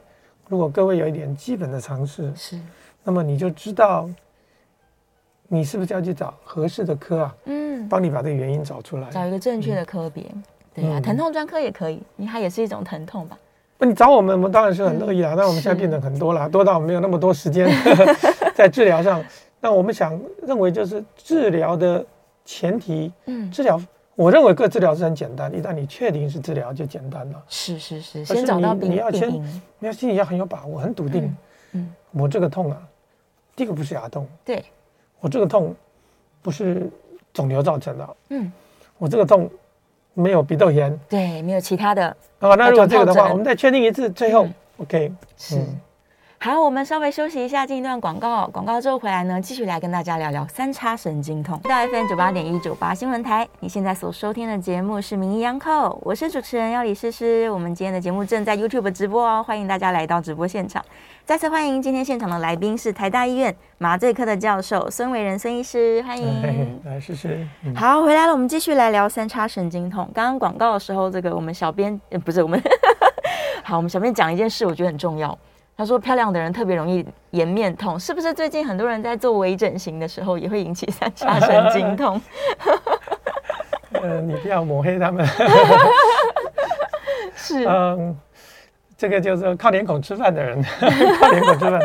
[0.49, 2.59] 如果各位有一点基本的常识是。
[3.05, 4.09] 那么你就知道，
[5.47, 7.35] 你是不是要去找合适的科啊？
[7.45, 10.25] 嗯，帮你把这个原因找出来，找一个正确的科别。
[10.29, 13.37] 嗯、对呀、啊，疼痛专科也可以，因为它也是一种疼痛吧？
[13.77, 15.35] 那你找我们，我们当然是很乐意啊。
[15.37, 17.67] 那、嗯、我们现在病人很多了，多到没有那么多时间
[18.61, 19.23] 在治疗上。
[19.59, 22.03] 那我们想认为，就是治疗的
[22.43, 23.79] 前提，嗯，治疗，
[24.15, 27.43] 我认为各治疗是很简单，一旦你确定是治疗，就简单了。
[27.47, 29.31] 是是是，先找到病，你要先，
[29.77, 31.25] 你要心里要很有把握，很笃定。
[31.25, 31.37] 嗯，
[31.73, 32.81] 嗯我这个痛啊。
[33.55, 34.63] 第一个不是牙痛，对，
[35.19, 35.75] 我这个痛
[36.41, 36.89] 不是
[37.31, 38.51] 肿瘤造成的，嗯，
[38.97, 39.47] 我这个痛
[40.15, 42.07] 没有鼻窦炎，对，没有其他的
[42.39, 42.55] 啊。
[42.55, 44.47] 那如果这个的话，我们再确定一次，最后
[44.77, 45.61] OK 是。
[46.43, 48.47] 好，我们稍微休息一下，进一段广告。
[48.47, 51.55] 广告之后回来呢，继续来跟大家聊聊三叉神经痛。
[51.59, 57.47] 到 FM 九八点一九八新闻台，你现在所收听的节目是名医央叩，我是主持人要李诗诗。
[57.51, 60.83] 我们今天的节目正在 YouTube 直播哦，欢迎大家来到直播现场。
[61.23, 66.81] 再次欢迎今天现场的来宾是台大医院麻醉科的教授孙维仁孙医师，欢迎。
[66.83, 67.47] 来，诗诗。
[67.63, 70.09] 嗯、好，回来了，我们继续来聊三叉神经痛。
[70.11, 72.59] 刚刚广告的时候，这个我们小编、呃、不是我们，
[73.63, 75.37] 好，我们小编讲一件事，我觉得很重要。
[75.81, 78.31] 他说：“漂亮的人特别容易颜面痛，是不是？
[78.31, 82.21] 最近很多人在做微整形的时候，也会引起三叉神经痛？”
[83.99, 85.25] 呃，你不要抹黑他们。
[87.35, 88.15] 是，嗯，
[88.95, 90.61] 这个就是靠脸孔吃饭的人，
[91.19, 91.81] 靠脸孔吃饭。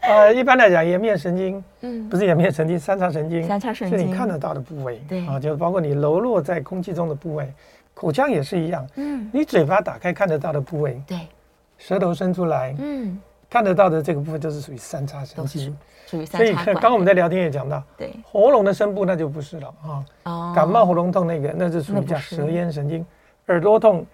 [0.00, 7.52] 呃，一般来讲，颜面神经，嗯，不是颜面神经，三叉神经，三叉神经是你看得到的部位，对啊，就是包括你流落在空气中的部位，
[7.92, 11.18] 口腔也是一样，嗯，你嘴巴打开看得到的部位，对。
[11.78, 16.64] 舌头伸出来，嗯，看得到的这个部分就是属于三叉神经，属于三叉。
[16.64, 20.04] 所以刚刚我们在聊天也讲到，对，喉咙的声部那就不是了啊。
[20.24, 23.04] 哦，感冒喉咙痛那个，那是属于叫舌咽神经。
[23.46, 24.04] 耳朵痛，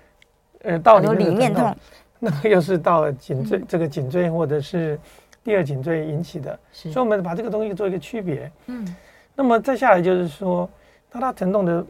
[0.64, 1.76] 耳道里面痛，
[2.18, 4.98] 那个又是到颈椎，这个颈椎或者是
[5.42, 6.58] 第二颈椎引起的。
[6.72, 8.50] 所以我们把这个东西做一个区别。
[8.66, 8.96] 嗯，
[9.34, 10.68] 那么再下来就是说，
[11.10, 11.84] 那它疼痛的。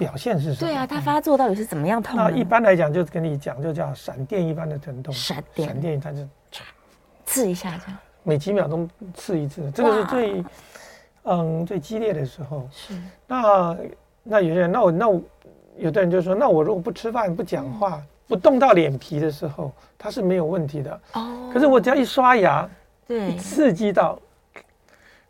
[0.00, 0.72] 表现是什么？
[0.72, 2.16] 对啊，它发作到底是怎么样痛？
[2.16, 5.12] 那一般来讲，就跟你讲，就叫闪电一般的疼痛。
[5.12, 6.26] 闪电，闪电，它就
[7.30, 10.44] 刺一下这样，每几秒钟刺一次，这个是最
[11.22, 12.68] 嗯最激烈的时候。
[12.72, 13.00] 是。
[13.26, 13.76] 那
[14.22, 15.22] 那有些人，那我那我
[15.78, 21.00] 有的人就说，那我如果不吃饭、不讲话、不动到脸皮的时候，它是没有问题的。
[21.12, 21.50] 哦。
[21.52, 22.68] 可是我只要一刷牙，
[23.06, 24.18] 对，刺激到，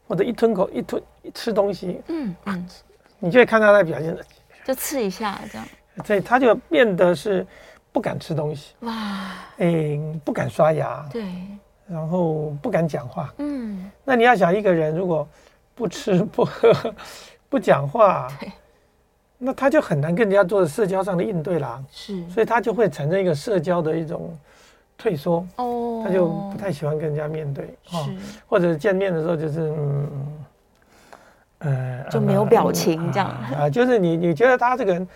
[0.09, 2.69] 或者一吞口一吞一吃东西，嗯嗯，
[3.19, 4.25] 你就会看到他表现的，
[4.65, 5.69] 就刺一下这样，
[6.05, 7.47] 所以他就变得是
[7.93, 8.93] 不敢吃东西，哇，
[9.59, 11.25] 哎、欸，不敢刷牙，对，
[11.91, 15.27] 然后不敢讲话，嗯，那你要想一个人如果
[15.75, 16.73] 不吃 不喝
[17.49, 18.29] 不讲话，
[19.39, 24.37] 那他就很难跟人家做社交上的应对啦，是，所以他就会产生一个社交的一种
[24.97, 27.97] 退缩，哦，他就不太喜欢跟人家面对，是，
[28.47, 30.09] 或者见面的时候就是嗯，
[31.59, 33.29] 呃，就没有表情这样。
[33.59, 35.09] 啊，就是你你觉得他这个人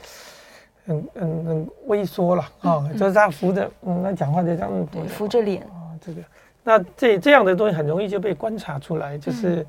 [0.87, 5.63] 很很很微缩了啊，就是他扶着嗯，那讲话就这样，对，扶着脸。
[5.63, 6.21] 啊，这个，
[6.65, 9.65] 那这这样的东西很容易就被观察出来，就是。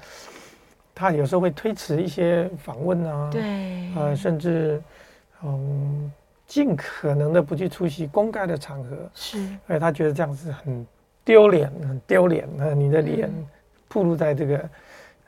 [0.97, 3.41] 他有时候会推迟一些访问啊，对，
[3.97, 4.81] 呃，甚至
[5.43, 6.09] 嗯，
[6.47, 10.87] 尽可能的不去出席公开的场合，是，而且他觉得这样子很
[11.25, 13.29] 丢脸，很丢脸，呃，你的脸
[13.89, 14.69] 暴露在这个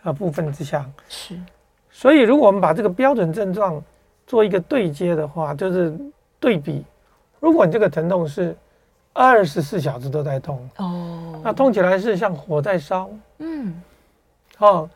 [0.03, 1.37] 啊部分之下，是。
[1.91, 3.83] 所以，如果我们把这个标准症状
[4.25, 5.93] 做一个对接的话，就是
[6.39, 6.85] 对比，
[7.41, 8.55] 如果你这个疼痛是
[9.17, 13.81] 二十四小时都在痛，哦，那痛起来是像火在烧，嗯，
[14.59, 14.89] 哦。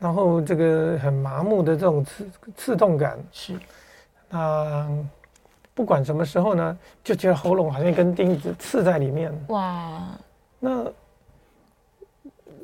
[0.00, 3.18] 然后这个很麻木的这种刺刺痛感。
[3.32, 3.54] 是，
[4.28, 4.88] 那
[5.74, 9.32] 不管什么时候呢，就觉得喉咙好像一根钉子刺在里面。
[9.48, 10.00] 哇，
[10.60, 10.84] 那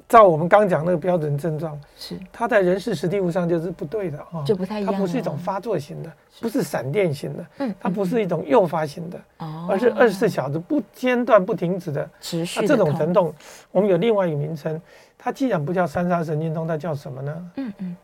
[0.09, 4.93] 照我们刚讲那个标准症状，是它在人事实地物上就是不对的啊，就不太一样。
[4.93, 12.61] 它不是一种发作型的，不是闪电型的，嗯，它不是一种诱发型的，哦，而是二十四小时不间断不停止的持续。
[12.61, 13.35] 那这种疼痛，
[13.71, 14.81] 我们有另外一个名称。
[15.17, 17.51] 它既然不叫三叉神经痛，它叫什么呢？
[17.57, 17.97] 嗯嗯，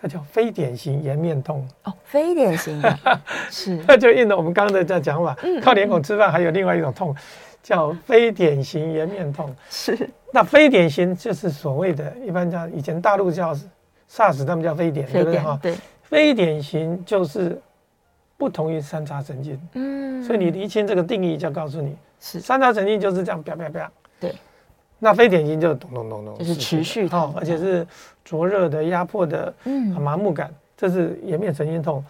[0.00, 1.68] 它叫非典型颜面痛。
[1.82, 2.98] 哦，非典型的，
[3.50, 3.82] 是。
[3.88, 7.12] 那就应了我们刚刚的这讲法，靠脸孔吃饭还有另外一种痛，
[7.64, 9.52] 叫非典型颜面痛。
[9.68, 10.08] 是。
[10.30, 13.54] 那非典型就是所谓的，一般叫以前大陆叫
[14.08, 15.58] SARS，他们叫非典，对不对哈？
[15.62, 15.76] 对。
[16.02, 17.58] 非典型就是
[18.36, 19.58] 不同于三叉神经。
[19.72, 20.22] 嗯。
[20.22, 23.90] 所以你厘清这个定义，就告诉你，是三叉神经就是这样啪啪啪。
[24.20, 24.34] 对。
[24.98, 27.86] 那非典型就咚咚咚咚，就是持续痛，而且是
[28.24, 32.04] 灼热的、压迫的、嗯，麻木感，这是颜面神经痛，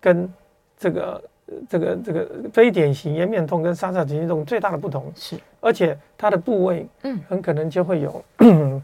[0.00, 0.32] 跟
[0.78, 1.22] 这个
[1.68, 8.24] 这个这个非典型颜面痛跟三叉神经痛最大的不同是，而且它的部位，嗯，很可能就会有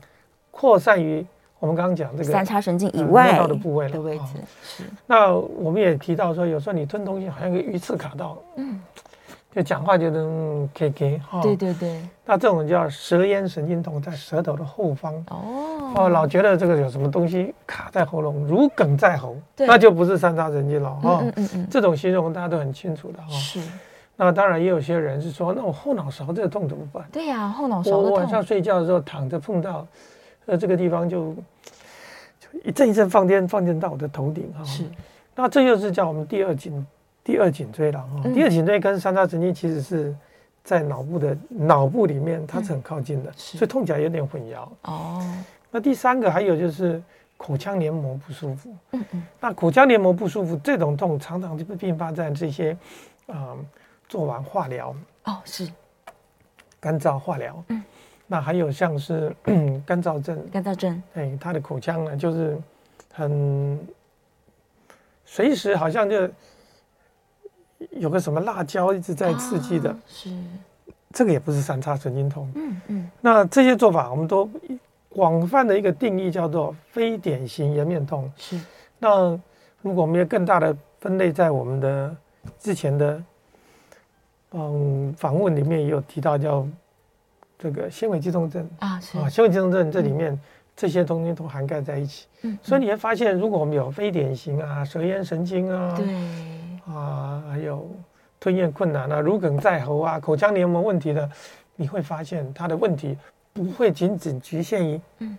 [0.50, 1.24] 扩散于
[1.58, 4.24] 我们刚刚讲这个三叉神经以外的部位了的位置。
[4.62, 8.80] 是，那我们也提到说，有时候你吞东西好像个鱼刺卡到，嗯。
[9.56, 21.20] 就讲话就能 K K 哈，对对对，那这种叫舌咽神经痛，在舌头的后方哦，哦，老觉得这个有什么东西卡在喉咙，如鲠在喉，那就不是三叉神经了哈。
[21.22, 23.30] 嗯嗯嗯，这种形容大家都很清楚的哈。
[23.30, 23.58] 是，
[24.14, 27.02] 那当然也有些人是说，那我后脑勺这个痛怎么办？
[27.10, 28.02] 对呀，后脑勺痛。
[28.02, 29.86] 我晚上睡觉的时候躺着碰到，
[30.44, 31.34] 呃，这个地方就
[32.38, 34.62] 就一阵一阵放电，放电到我的头顶哈。
[34.64, 34.84] 是，
[35.34, 36.86] 那这就是叫我们第二颈。
[37.26, 40.14] 第二颈椎了哈，第二颈椎跟三叉神经其实是
[40.62, 44.68] 在脑部的脑部里面，它是很靠近的，所以痛起来有点混淆。
[44.82, 45.20] 哦，
[45.72, 47.02] 那第三个还有就是
[47.36, 48.72] 口腔黏膜不舒服。
[48.92, 52.78] 嗯嗯，那口腔黏膜不舒服这种痛常常就会并发在这些，
[53.26, 53.56] 啊，
[54.08, 55.68] 做完化疗哦是，
[56.78, 57.60] 干燥化疗。
[57.70, 57.82] 嗯，
[58.28, 59.34] 那还有像是
[59.84, 62.56] 干燥症，干燥症，哎，他的口腔呢就是
[63.12, 63.84] 很
[65.24, 66.30] 随时好像就。
[67.92, 70.30] 有个什么辣椒一直在刺激的，是
[71.12, 72.50] 这个也不是三叉神经痛。
[72.54, 74.48] 嗯嗯，那这些做法我们都
[75.08, 78.30] 广泛的一个定义叫做非典型颜面痛。
[78.36, 78.60] 是，
[78.98, 79.30] 那
[79.80, 82.14] 如果我们有更大的分类，在我们的
[82.58, 83.22] 之前的
[84.50, 86.66] 嗯访问里面也有提到叫
[87.58, 90.38] 这个纤维肌痛症啊，是啊，纤维肌痛症这里面
[90.76, 92.26] 这些东西都涵盖在一起。
[92.42, 96.06] 嗯，所以你会发现，如果我们有非典型啊，舌咽神经啊，对。
[96.88, 97.88] 啊，还有
[98.38, 101.28] 吞咽困难啊，如鲠在喉啊，口腔黏膜问题的，
[101.74, 103.16] 你会发现它的问题
[103.52, 105.38] 不会仅仅局限于嗯。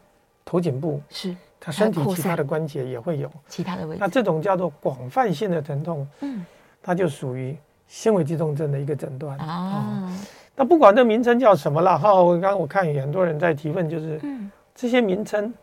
[0.50, 3.30] 头颈部，是它身体其他的关节也会有。
[3.50, 3.98] 其他的问题。
[4.00, 6.46] 那这种叫做广泛性的疼痛，嗯，
[6.82, 7.54] 它就属于
[7.90, 9.38] 纤维肌痛症的一个诊断。
[9.40, 10.10] 啊。
[10.56, 15.54] 那不管这名称叫什么了哈，我刚刚我看有很多人在提问，就是嗯，这些名称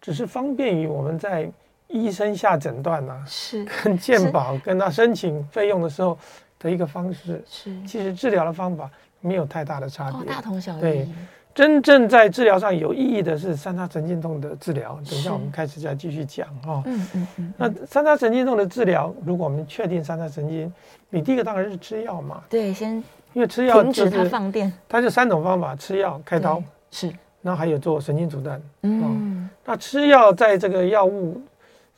[0.00, 1.50] 只是方便于我们在。
[1.90, 6.18] 医生下诊断呐，是跟 健保跟他申请费用的时候
[6.58, 10.80] 的一个方式，是其实治疗的方法没有太大的差别，大同小异。
[10.80, 11.08] 对，
[11.52, 14.98] 真正在治疗上有意义的是三叉神经痛的治疗。
[15.08, 16.82] 等一下我们开始再继续讲哈。
[16.86, 17.54] 嗯嗯嗯。
[17.56, 20.72] 那三叉神经痛的治疗，如果我们确定三叉神经，
[21.08, 22.42] 你第一个当然是吃药嘛。
[22.48, 28.62] 对，先因为吃药停止它放电，它就三种方法：吃药、开刀，是然后还有做神经阻断。
[28.82, 31.40] 嗯，那吃药在这个药物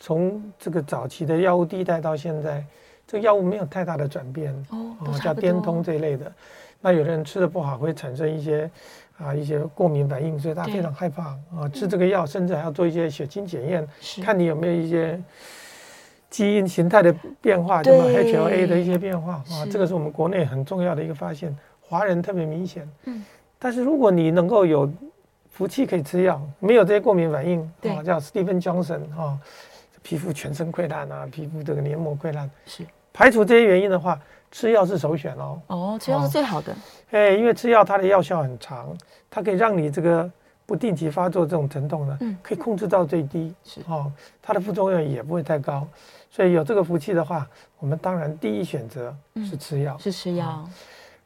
[0.02, 2.64] 从这个早期的药物第一代到现在，
[3.06, 6.30] 这个药物没有太大的转变哦，叫颠通这一类的。
[6.80, 8.68] 那有的人吃的不好会产生一些
[9.16, 13.86] 啊一些过敏反应，所以他非常害怕啊吃这个药，甚至还要做一些血清检验，
[14.24, 15.22] 看你有没有一些
[16.28, 22.90] 基因形态的变化，什么 HLA 的一些变化啊，这个是我们国内很重要的一个发现，华人特别明显。
[23.04, 23.24] 嗯，
[23.56, 24.92] 但是如果你能够有
[25.52, 29.38] 福气可以吃药，没有这些过敏反应啊，叫 Stephen Johnson 啊，
[30.02, 34.20] 皮肤全身溃烂啊，皮肤这个黏膜溃烂，是排除这些原因的话。
[34.54, 35.58] 吃药是首选哦。
[35.68, 36.76] 哦，吃药是最好的。
[37.10, 38.94] 哎，因为吃药它的药效很长，
[39.30, 40.30] 它可以让你这个
[40.66, 43.54] 不定期发作这种疼痛呢，嗯，可以控制到最低。
[43.64, 44.12] 是哦，
[44.42, 45.88] 它的副作用也不会太高，
[46.30, 49.96] 所以有这个福气的话，我们当然第一选择是吃药。
[49.96, 50.68] 是吃药，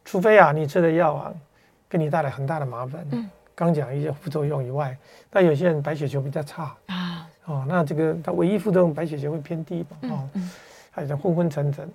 [0.04, 1.34] 除非啊，你吃的药啊，
[1.88, 3.04] 给你带来很大的麻烦。
[3.10, 4.96] 嗯，刚讲一些副作用以外，
[5.28, 7.05] 但有些人白血球比较差啊，
[7.46, 10.28] 哦，那这个它唯一副作用白血球会偏低嘛，哦，
[10.90, 11.88] 还有昏昏沉沉。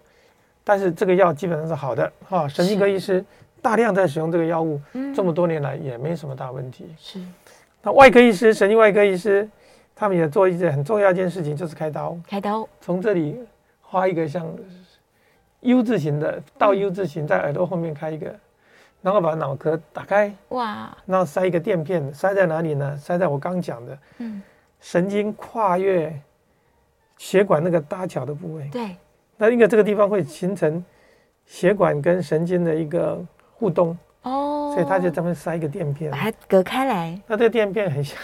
[0.63, 3.23] 但是这个药基本上是好的哈，神经科医师
[3.61, 4.79] 大量在使用这个药物，
[5.15, 6.95] 这么多年来也没什么大问题。
[6.97, 7.19] 是，
[7.81, 9.49] 那外科医师、神经外科医师，
[9.95, 12.17] 他们也做一件很重要一件事情，就是开刀。
[12.27, 13.39] 开刀，从这里
[13.81, 14.47] 画一个像
[15.61, 18.33] U 字形的，倒 U 字形，在耳朵后面开一个，
[19.01, 22.95] 然后把脑壳打开，哇，然后塞一个垫片，塞在哪里呢？
[22.97, 24.41] 塞在我刚讲的，嗯，
[24.81, 26.13] 神经跨越
[27.17, 28.67] 血管那个搭桥的部位。
[28.69, 28.97] 对。
[29.37, 30.83] 那因为这个地方会形成
[31.45, 33.19] 血管跟神经的一个
[33.55, 37.19] 互动哦，所以他就专门塞一个垫片，把它隔开来。
[37.25, 38.17] 那这个垫片很像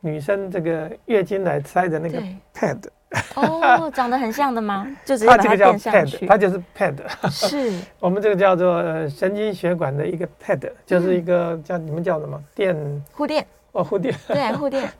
[0.00, 2.20] 女生这个月经来塞的那个
[2.52, 2.78] pad
[3.36, 4.84] 哦， 长得很像的吗？
[5.04, 6.26] 就直接把它垫上去。
[6.26, 6.96] 它就是 pad，
[7.30, 14.90] 是 我们这个叫做神经血管的一个 pad，就是一个叫你们叫什么垫护垫哦，护垫对护垫。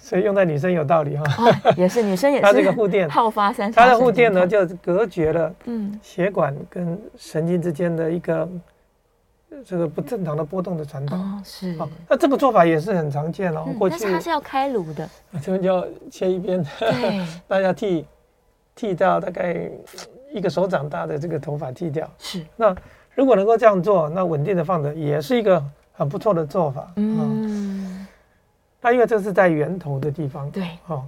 [0.00, 1.24] 所以用在女生有道理哈，
[1.76, 2.42] 也是女生也是。
[2.44, 8.48] 它这个护垫好发三，它的护垫呢就隔绝了嗯血管跟神经之间的一个
[9.64, 11.16] 这个不正常的波动的传导。
[11.16, 11.76] 哦，是。
[12.08, 13.66] 那这个做法也是很常见哦。
[13.78, 15.08] 过去它是要开颅的，
[15.42, 16.64] 这边就要切一边，
[17.48, 18.06] 大家剃
[18.74, 19.68] 剃掉大概
[20.32, 22.08] 一个手掌大的这个头发剃掉。
[22.18, 22.44] 是。
[22.54, 22.74] 那
[23.14, 26.92] 如果能够这样做，那稳定的放着也是一个很不错的做法。
[26.96, 28.06] 嗯。
[28.80, 31.04] 那因为这是在源头的地方，对，哦，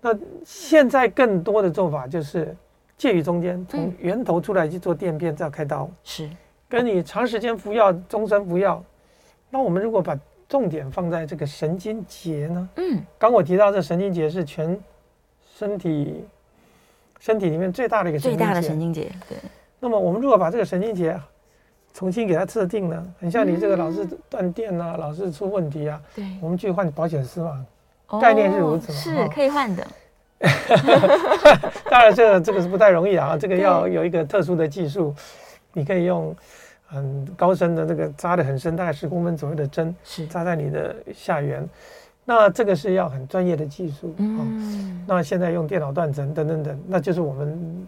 [0.00, 2.56] 那现在更多的做法就是
[2.96, 6.30] 介于中间，从源头出来去做垫片，再开刀，是，
[6.68, 8.80] 跟你长时间服药、终身服药。
[9.50, 10.16] 那我们如果把
[10.48, 12.68] 重点放在这个神经节呢？
[12.76, 14.78] 嗯，刚我提到这神经节是全
[15.56, 16.24] 身体
[17.18, 19.36] 身体里面最大的一个神经节，最大的神经节，对。
[19.80, 21.20] 那么我们如果把这个神经节
[21.98, 27.66] 重新给它设定了，很像你这个老是断电啊，老是出问题啊，对，我们去换保险丝嘛，
[28.20, 29.84] 概念是如此嘛，是可以换的。
[31.90, 35.12] 当然，这个这个是不太容易啊， 这个要有一个特殊的技术，
[35.72, 36.32] 你可以用
[36.86, 40.24] 很高深的这个扎的很深，大概十公分左右的针，是。
[40.28, 41.68] 扎在你的下缘。
[42.24, 47.86] 那这个是要很专业的技术，嗯，那现在用电脑断层等等等，那就是我们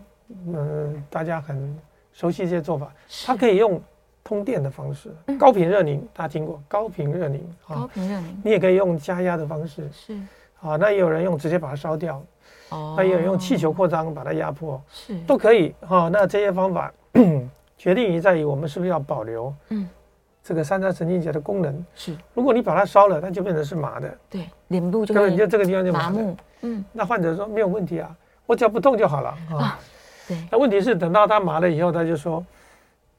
[0.49, 1.79] 嗯大家很
[2.13, 2.93] 熟悉这些做法，
[3.25, 3.81] 它可以用。
[4.23, 7.75] 通电的方式，高频热凝，大家听过高频热凝啊？
[7.75, 10.15] 高频热凝，你也可以用加压的方式，是。
[10.61, 12.23] 啊，那也有人用直接把它烧掉，
[12.69, 15.19] 哦，那也有人用气球扩张把它压迫，是。
[15.21, 16.11] 都可以哈。
[16.13, 16.93] 那这些方法
[17.79, 19.89] 决定于在于我们是不是要保留，嗯，
[20.45, 21.85] 这个三叉神经节的功能。
[21.95, 22.15] 是。
[22.35, 29.79] 如果你把它烧了，它就变成是麻的，对，脸部就会你就这个地方就麻木，嗯，那患者说没有问题啊，我只要不动就好了啊。
[30.29, 32.45] 对，那问题是等到它麻了以后，他就说。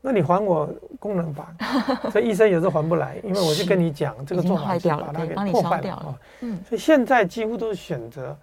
[0.04, 0.68] 那你还我
[1.00, 1.56] 功能吧，
[2.12, 6.20] 所以医生有时候还不来，因为我就跟你讲这个做法是把它给破坏掉了。
[6.40, 8.36] 嗯，所以现在几乎都是选择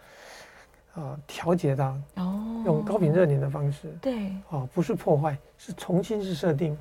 [0.95, 6.79] 啊调节它，哦，用高频热凝的方式，对，哦，不是破坏，是重新是设定。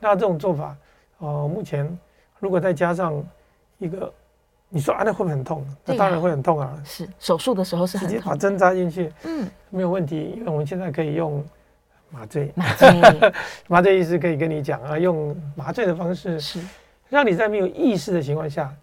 [0.00, 0.74] 那这种做法，
[1.18, 1.86] 哦，目前
[2.38, 3.22] 如果再加上
[3.76, 4.10] 一个，
[4.70, 5.62] 你说啊，那会不会很痛？
[5.84, 6.74] 那当然会很痛啊。
[6.86, 11.44] 是手术的时候是很痛，直接把针扎进去，嗯，没有问题，因为我们现在可以用。
[12.10, 13.32] 麻醉，麻醉，
[13.68, 16.60] 麻醉医师可以跟你讲啊，用麻醉的方式，是
[17.08, 18.74] 让你在没有意识的情况下，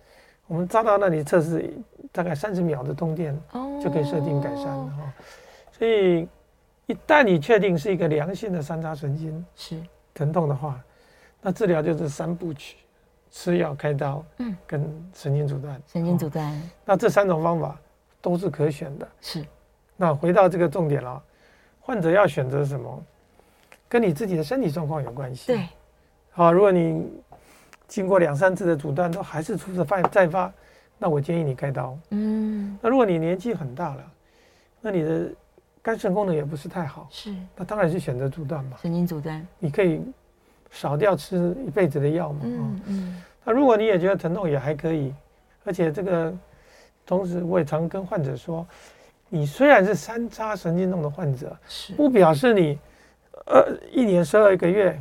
[0.48, 1.74] 我们扎到那里测试，
[2.12, 5.14] 大概三十秒的通电，哦，就可以设定改善了哈。
[5.72, 6.28] 所以
[6.86, 9.78] 一旦你确定是一个良性的三叉神经是
[10.14, 10.80] 疼痛的话，
[11.42, 12.78] 那治疗就是三部曲：
[13.32, 14.82] 吃药、开刀，嗯，跟
[15.14, 15.82] 神经阻断。
[15.88, 16.62] 神经阻断。
[16.86, 17.80] 那这三种方法
[18.22, 19.08] 都是可选的。
[19.22, 19.44] 是。
[19.96, 21.22] 那回到这个重点了，
[21.80, 23.04] 患者要选择什么？
[23.94, 25.54] 跟你自己的身体状况有关系。
[25.54, 25.68] 对，
[26.32, 27.08] 好，如果你
[27.88, 30.52] 经过两三次的阻断都还是出再再发，
[30.98, 31.96] 那我建议你开刀。
[32.10, 34.04] 嗯，那如果你年纪很大了，
[34.82, 35.30] 那你的
[35.80, 38.78] 肝肾功能也不是太好，是，那当然是选择阻断嘛。
[38.82, 40.02] 神经阻断，你可以
[40.72, 42.40] 少掉吃一辈子的药嘛。
[42.46, 43.24] 嗯嗯。
[43.44, 45.14] 那如果你也觉得疼痛也还可以，
[45.66, 46.34] 而且这个，
[47.06, 48.66] 同时我也常跟患者说，
[49.30, 52.80] 你虽然是三叉神经痛的患者，是，不表示你，
[53.46, 55.00] 呃，一年十二个月。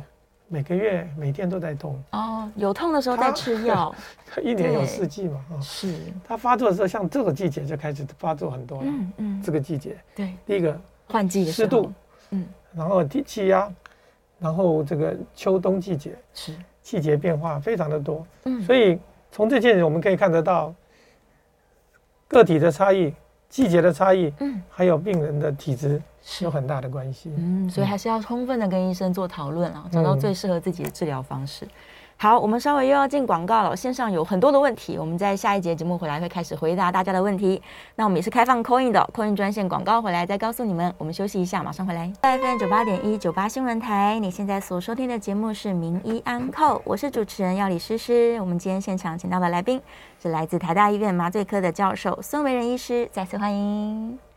[0.49, 3.95] 每个月每天都在痛哦，有痛的时候在吃药。
[4.43, 5.95] 一年有四季嘛，啊是。
[6.23, 8.83] 它发作的时候，像这个季节就开始发作很多了。
[8.85, 9.41] 嗯嗯。
[9.41, 11.91] 这个季节，对，第一个换季的湿度，
[12.29, 13.67] 嗯，然后低气压，
[14.37, 16.53] 然后这个秋冬季节是
[16.83, 18.23] 季节变化非常的多。
[18.43, 18.99] 嗯，所以
[19.31, 20.71] 从这件我们可以看得到
[22.27, 23.11] 个体的差异、
[23.49, 25.99] 季节的差异，嗯，还有病人的体质。
[26.23, 31.67] 是有很大的关系，嗯，所以还是要充分的跟医生做讨论啊，找到最适合自己的治疗方式。
[32.15, 33.75] 好，我们稍微又要进广告了。
[33.75, 37.61] 线上有很多的问题，我们在下一节节目回来会开始回答大家的问题。
[37.95, 40.93] 那我们也是开放 call in 的，call in 专线广告回来再告诉你们。
[40.97, 42.09] 我们休息一下，马上回来。
[42.21, 48.37] FM 九八点一九八新闻台，你现在所收听的节目是名医安扣，我是主持人药理诗诗。
[48.39, 49.81] 我们今天现场请到的来宾
[50.21, 54.32] 是来自台大医院麻醉科的教授孙维仁医师，再次欢迎。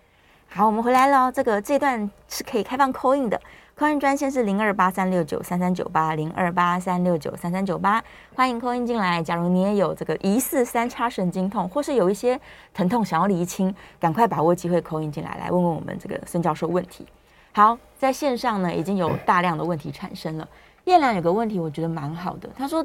[0.49, 1.31] 好，我们回来了。
[1.31, 3.39] 这个这段是可以开放 call in 的
[3.77, 8.03] ，call in 专线是零二八三六九三三九八零二八三六九三三九八，
[8.35, 9.23] 欢迎 call in 进来。
[9.23, 12.41] 假如你也有这个疑似三叉神经痛，或是有一些
[12.73, 17.07] 疼痛想要厘清，赶快把握机会 call in 进来，来问问我们这个孙教授问题。
[17.53, 20.49] 好，在线上呢已经有大量的问题产生了。
[20.85, 22.85] 彦良有个问题，我觉得蛮好的，他说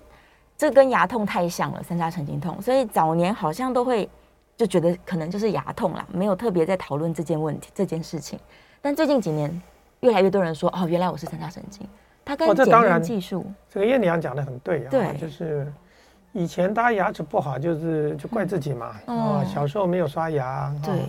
[0.58, 4.10] 这跟牙痛太像了，三叉神经痛，所以早年好像都会。
[4.62, 8.38] 就觉得可能就是牙痛啦，没有特别在讨论这件问题这件事情。
[8.80, 9.60] 但最近几年，
[10.02, 11.82] 越来越多人说哦，原来我是三叉神经。
[12.24, 15.74] 它跟检验技术，哦、这，这个叶良讲的很对啊，对，就是
[16.32, 20.72] 以前大家牙齿不好，就是就怪自己嘛，啊、嗯哦，小时候没有刷牙。
[20.86, 21.00] 对、哦，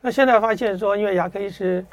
[0.00, 1.84] 那现在发现说，因为牙科医师。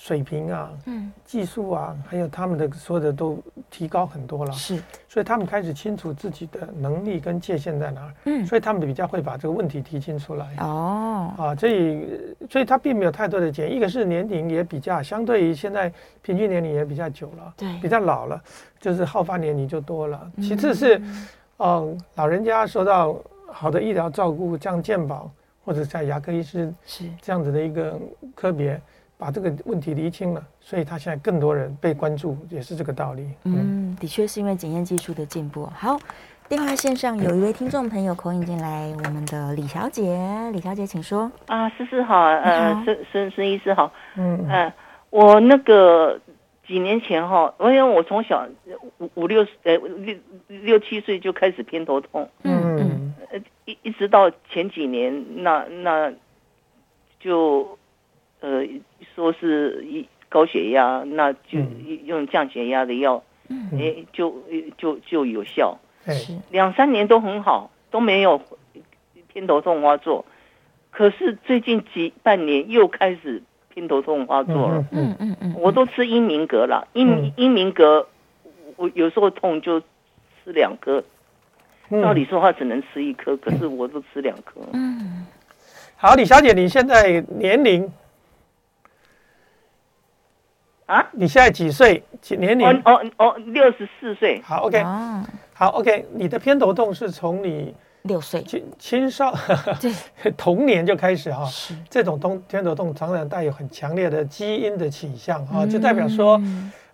[0.00, 3.36] 水平啊，嗯，技术啊，还有他们的所有的都
[3.68, 12.06] 提高很多了，是，所以他们开始清楚自己的能力跟界限在哪儿，嗯，所以他们比较会把这个问题提清出来，哦，啊，所以，
[12.48, 15.92] 所以他并没有太多的检，一个是年龄也比较，相对于现在
[16.22, 18.40] 平均年龄也比较久了，对，比较老了，
[18.80, 21.02] 就是好发年龄就多了，其次是，
[21.56, 23.16] 嗯，老人家受到
[23.48, 25.28] 好的医疗照顾，像健保
[25.64, 27.10] 或者在牙科医师是。
[27.20, 27.98] 这样子的一个
[28.36, 28.80] 科别。
[29.18, 33.28] 把这个问题厘清了，所以他现在更多人被关注，也是这个道理。
[33.42, 35.66] 嗯，嗯的确是因为检验技术的进步。
[35.74, 35.98] 好，
[36.48, 40.16] 电话线上有一位听众朋友口音进来，我们的李小姐，
[40.52, 41.28] 李小姐请说。
[41.46, 43.92] 啊，思思好，呃，孙孙孙医师好。
[44.16, 44.72] 嗯呃，
[45.10, 46.20] 我那个
[46.64, 48.46] 几年前哈，因为我从小
[48.98, 50.16] 五五六呃六
[50.46, 56.12] 六七岁就开始偏头痛，嗯嗯，呃一一直到前几年，那那
[57.18, 57.76] 就。
[58.40, 58.64] 呃，
[59.14, 61.58] 说是一高血压，那就
[62.04, 64.42] 用降血压的药，嗯，哎，就
[64.76, 65.76] 就就有效，
[66.06, 66.38] 是。
[66.50, 68.40] 两三年都很好，都没有
[69.32, 70.24] 偏头痛发作，
[70.90, 73.42] 可是最近几半年又开始
[73.74, 78.06] 偏头痛发作了，嗯嗯嗯，我都吃英明格了，英英明格，
[78.76, 81.02] 我有时候痛就吃两颗，
[81.90, 85.26] 照理说话只能吃一颗，可是我都吃两颗，嗯，
[85.96, 87.90] 好，李小姐，你现在年龄？
[90.88, 92.02] 啊，你现在几岁？
[92.22, 92.66] 几年龄？
[92.66, 94.40] 哦哦哦，六十四岁。
[94.42, 94.82] 好，OK，
[95.52, 96.06] 好，OK。
[96.14, 98.42] 你的偏头痛是从你六岁。
[98.44, 99.34] 青青少
[99.78, 99.92] 对。
[100.34, 101.74] 童年就开始哈，是。
[101.90, 106.40] 这种痛偏头痛常常带有很强烈的基因的倾向哈，就代表说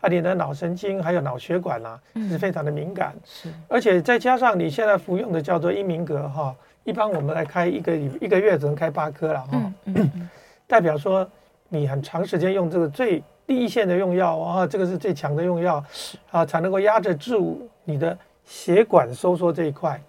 [0.01, 1.97] 啊，你的脑神经还有脑血管呐
[2.29, 9.73] 是非常的敏感，是，而且再加上你现在服用的叫做英明格哈，一般我们来开一个一个月只能开八颗了哈，
[10.67, 11.25] 代表说
[11.69, 13.23] 你很长时间用这个最。
[13.47, 15.85] 第一线的用药啊，这个是最强的用药，
[16.31, 20.01] 啊，才能够压制住你的血管收缩这一块。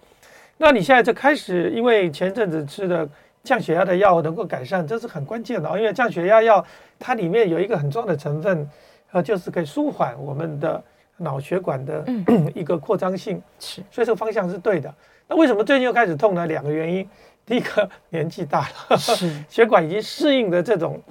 [0.57, 3.07] 那你现在就开始，因为前阵子吃的
[3.43, 5.77] 降血压的药能够改善，这是很关键的啊。
[5.77, 6.65] 因为降血压药
[6.97, 8.69] 它里面有一个很重要的成分，
[9.11, 10.81] 呃，就是可以舒缓我们的
[11.17, 12.05] 脑血管的
[12.55, 14.93] 一个扩张性，是，所以这个方向是对的。
[15.27, 16.47] 那为什么最近又开始痛呢？
[16.47, 17.05] 两个原因，
[17.45, 18.97] 第一个年纪大了，
[19.49, 21.01] 血管已经适应的这种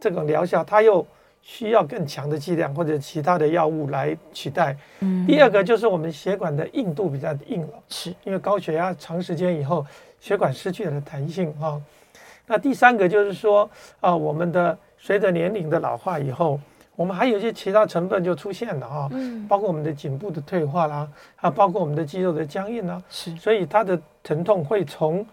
[0.00, 1.06] 这种疗效，它又。
[1.50, 4.76] 需要更强的剂量或者其他的药物来取代。
[5.00, 8.14] 嗯，第二个就是我们血管的硬度比较硬了，是。
[8.24, 9.84] 因为高血压长时间以后，
[10.20, 11.82] 血管失去了弹性啊、哦。
[12.46, 13.68] 那第三个就是说
[14.00, 16.60] 啊，我们的随着年龄的老化以后，
[16.94, 25.26] 我们还有一些其他成分就出现了哈，嗯，包括我们的颈部的退化啦，啊，包括我们的肌肉的僵硬啦，是，所以它的疼痛会从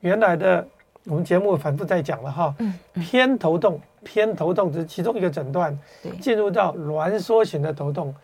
[0.00, 0.66] 原来的
[1.04, 8.14] 我们节目反复在讲了哈，嗯，偏头痛，偏头痛只是其中一个诊断，对，进入到挛缩型的头痛，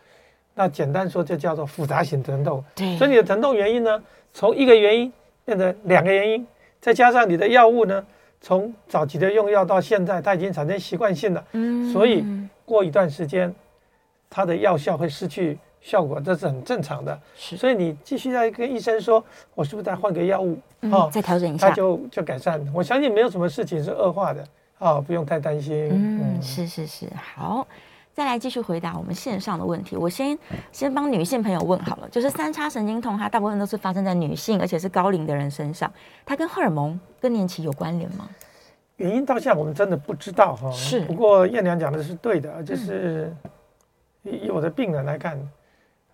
[0.54, 4.02] 那简单说就叫做复杂型疼痛，对，所以你的疼痛原因呢，
[4.32, 5.12] 从一个原因
[5.44, 6.46] 变成两个原因，
[6.80, 8.04] 再加上你的药物呢。
[8.38, 12.22] 从早期的用药到现在，它已经产生习惯性了，嗯，所以
[12.66, 13.52] 过一段时间，
[14.28, 17.18] 它的药效会失去效果，这是很正常的。
[17.36, 19.24] 是，所以你继续再跟医生说，
[19.54, 22.60] 我是不是再换个药物，嗯、哦，再调整一下，它就就改善。
[22.74, 24.42] 我相信没有什么事情是恶化的，
[24.78, 25.88] 啊、哦，不用太担心。
[25.92, 27.66] 嗯，是是是，好。
[28.14, 29.94] 再来继续回答我们线上的问题。
[29.94, 30.38] 我先
[30.72, 35.92] 先帮女性朋友问好了，就是三叉神经痛，它大部分都是发生在女性，而且是高龄的人身上。
[36.24, 38.26] 它跟荷尔蒙更年期有关联吗？
[38.96, 40.70] 原因到现在我们真的不知道哈。
[40.72, 41.00] 是。
[41.02, 43.30] 不过燕良讲的是对的，就是
[44.22, 45.38] 以我的病人来看，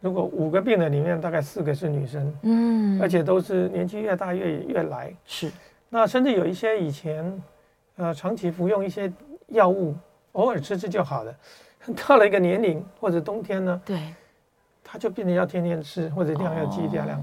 [0.03, 5.15] 如果五个病人里面大概四个是女生，嗯，而且都是年纪越大越越来。
[5.25, 5.51] 是。
[5.89, 7.43] 那甚至有一些以前
[7.97, 9.11] 呃长期服用一些
[9.47, 9.95] 药物，
[10.33, 11.35] 偶尔吃吃就好了。
[12.07, 14.15] 到了一个年龄或者冬天呢，对，
[14.83, 17.09] 他就变得要天天吃或者量要剂量。
[17.09, 17.23] 哦、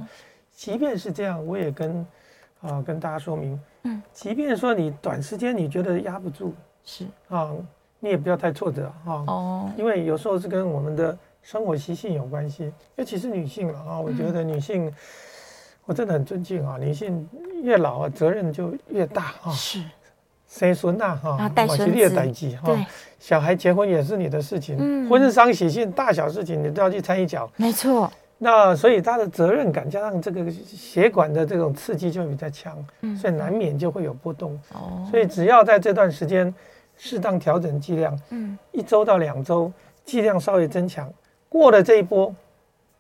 [0.51, 1.99] 即便是这样，我也跟
[2.61, 6.53] 啊、呃、跟大家说明，嗯，即便说你短时间你觉得压不住，
[6.83, 7.51] 是啊，
[7.99, 14.93] 你也不要太挫折啊，哦，因为有时候是跟我们的生活习性有关系，尤其是女性了啊，我觉得女性、嗯、
[15.85, 17.27] 我真的很尊敬啊，女性
[17.63, 19.83] 越老啊责任就越大啊，是。
[20.47, 22.85] 生孙呐，哈，带孙子，对，
[23.19, 28.11] 小孩结婚也是你的事情，嗯，婚丧喜庆大小事情你都要去参与脚，没错。
[28.39, 34.59] 那所以他的责任感加上这个血管的这种刺激就比较强，嗯，所以难免就会有波动。
[34.73, 36.51] 哦，所以只要在这段时间
[36.97, 39.71] 适当调整剂量，嗯，一周到两周
[40.03, 41.13] 剂量稍微增强，
[41.49, 42.33] 过了这一波。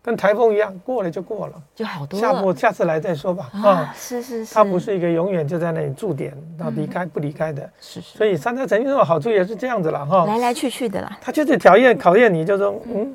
[0.01, 2.25] 跟台风一样，过了就过了，就好多了。
[2.25, 3.49] 下波下次来再说吧。
[3.51, 7.69] 啊，是是是，它不是一个永远就在那里驻点，到离开不离开的。
[7.81, 8.17] 是是。
[8.17, 11.17] 所以三叉神经的好处也是这样子了哈，来来去去的啦。
[11.21, 13.13] 它就是考验考验你，就说嗯，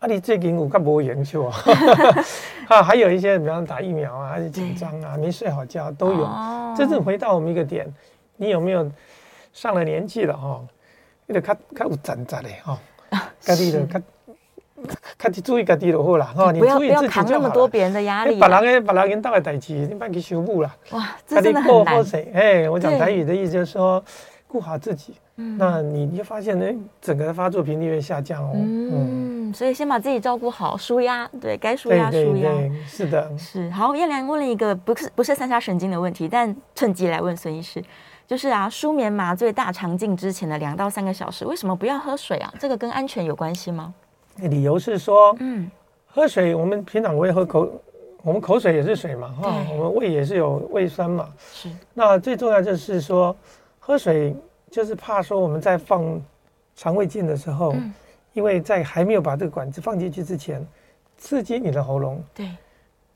[0.00, 1.54] 啊你最近我看不研究啊，
[2.66, 6.24] 啊还有一些比方打疫苗啊，还是紧张啊，没睡好觉都有。
[6.24, 7.86] 哦真正回到我们一个点，
[8.36, 8.90] 你有没有
[9.52, 10.60] 上了年纪了哈？
[11.24, 12.78] 你得看看有长长的哈，
[13.44, 14.02] 该地的看。
[15.18, 17.00] 看你注意自己就好了哈，你注意自己就好了。
[17.00, 18.38] 不要扛那么多别人的压力。
[18.38, 20.74] 别人诶别人引导的代志，你别去修补啦。
[20.90, 22.04] 哇，这真的很难。
[22.34, 24.02] 哎，我讲台语的意思就是说，
[24.46, 26.66] 顾好自己，嗯那你你就发现呢，
[27.00, 28.52] 整个的发作频率会下降哦。
[28.54, 32.50] 嗯，所以先把自己照顾好，舒压，对该舒压舒压。
[32.86, 33.70] 是的，是。
[33.70, 37.82] 好，叶良问了一个不是不是三叉神经的问题，但趁机来问孙医师，
[38.26, 42.52] 就是啊，舒眠麻醉大肠镜之前的两到三个小时，为什么不要喝水啊？
[42.58, 43.94] 这个跟安全有关系吗？
[44.38, 45.70] 理由是说，嗯，
[46.06, 47.70] 喝水，我们平常会喝口，
[48.22, 51.70] 我们口水也是水嘛，哈，我们胃也是有胃酸嘛，是。
[51.94, 53.34] 那最重要就是说，
[53.78, 54.34] 喝水
[54.70, 56.20] 就是怕说我们在放
[56.74, 57.74] 肠胃镜的时候，
[58.34, 60.64] 因为在还没有把这个管子放进去之前，
[61.16, 62.50] 刺激你的喉咙，对，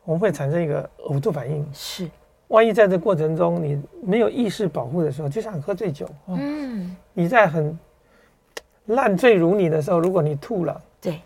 [0.05, 2.09] 我们会产生一个呕吐反应，是。
[2.49, 7.79] 万一在这过程中你没有意识保护的时候，就像喝醉酒，嗯，你在很
[8.87, 10.83] 烂醉如泥的时候，如果你吐了。
[11.01, 11.20] 对，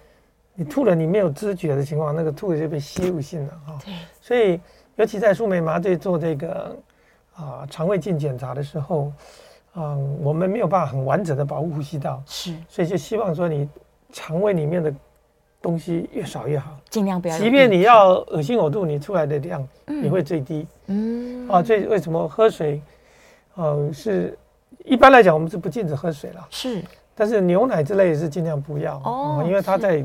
[0.54, 3.78] 你吐了，你没有知觉的情况，那个吐就被吸入性了哈。
[3.84, 4.60] 对，所以
[4.96, 6.76] 尤其在舒眠麻醉做这个
[7.34, 9.12] 啊、呃、肠胃镜检查的时候，
[9.74, 13.68] 嗯，我们没有办法很完整的保护呼吸道，是，所以就希望说你
[14.12, 14.94] 肠胃里面的
[15.60, 17.36] 东西越少越好，尽量不要。
[17.36, 19.66] 即便你要恶心呕吐，你出来的量
[20.04, 20.64] 也会最低。
[20.86, 22.80] 嗯，啊，所以为什么喝水，
[23.56, 24.38] 嗯，是
[24.84, 26.46] 一般来讲我们是不禁止喝水了。
[26.50, 26.80] 是。
[27.14, 30.04] 但是牛奶之类是尽量不要哦，因为它在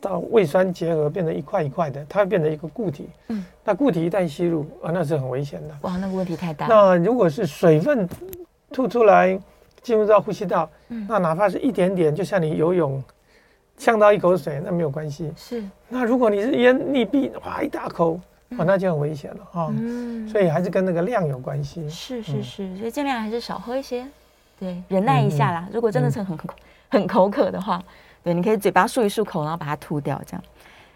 [0.00, 3.08] 到胃酸结合变成一块一块的，它会变成一个固体。
[3.28, 5.74] 嗯，那固体一旦吸入啊，那是很危险的。
[5.82, 6.66] 哇，那个问题太大。
[6.66, 8.08] 那如果是水分
[8.72, 9.38] 吐出来
[9.80, 13.02] 进入到呼吸道，嗯，那哪怕是一点点，就像你游泳
[13.76, 15.32] 呛到一口水，那没有关系。
[15.36, 15.62] 是。
[15.88, 18.20] 那如果你是咽溺毙，哇，一大口，
[18.50, 19.72] 啊，那就很危险了哈。
[19.76, 20.28] 嗯。
[20.28, 21.88] 所以还是跟那个量有关系。
[21.88, 24.04] 是是是，所以尽量还是少喝一些。
[24.58, 25.68] 对，忍耐一下啦。
[25.72, 26.48] 如果真的是很、嗯、
[26.90, 27.82] 很口渴的话，
[28.22, 30.42] 对，你可以嘴巴漱一漱口，然后把它吐掉，这样。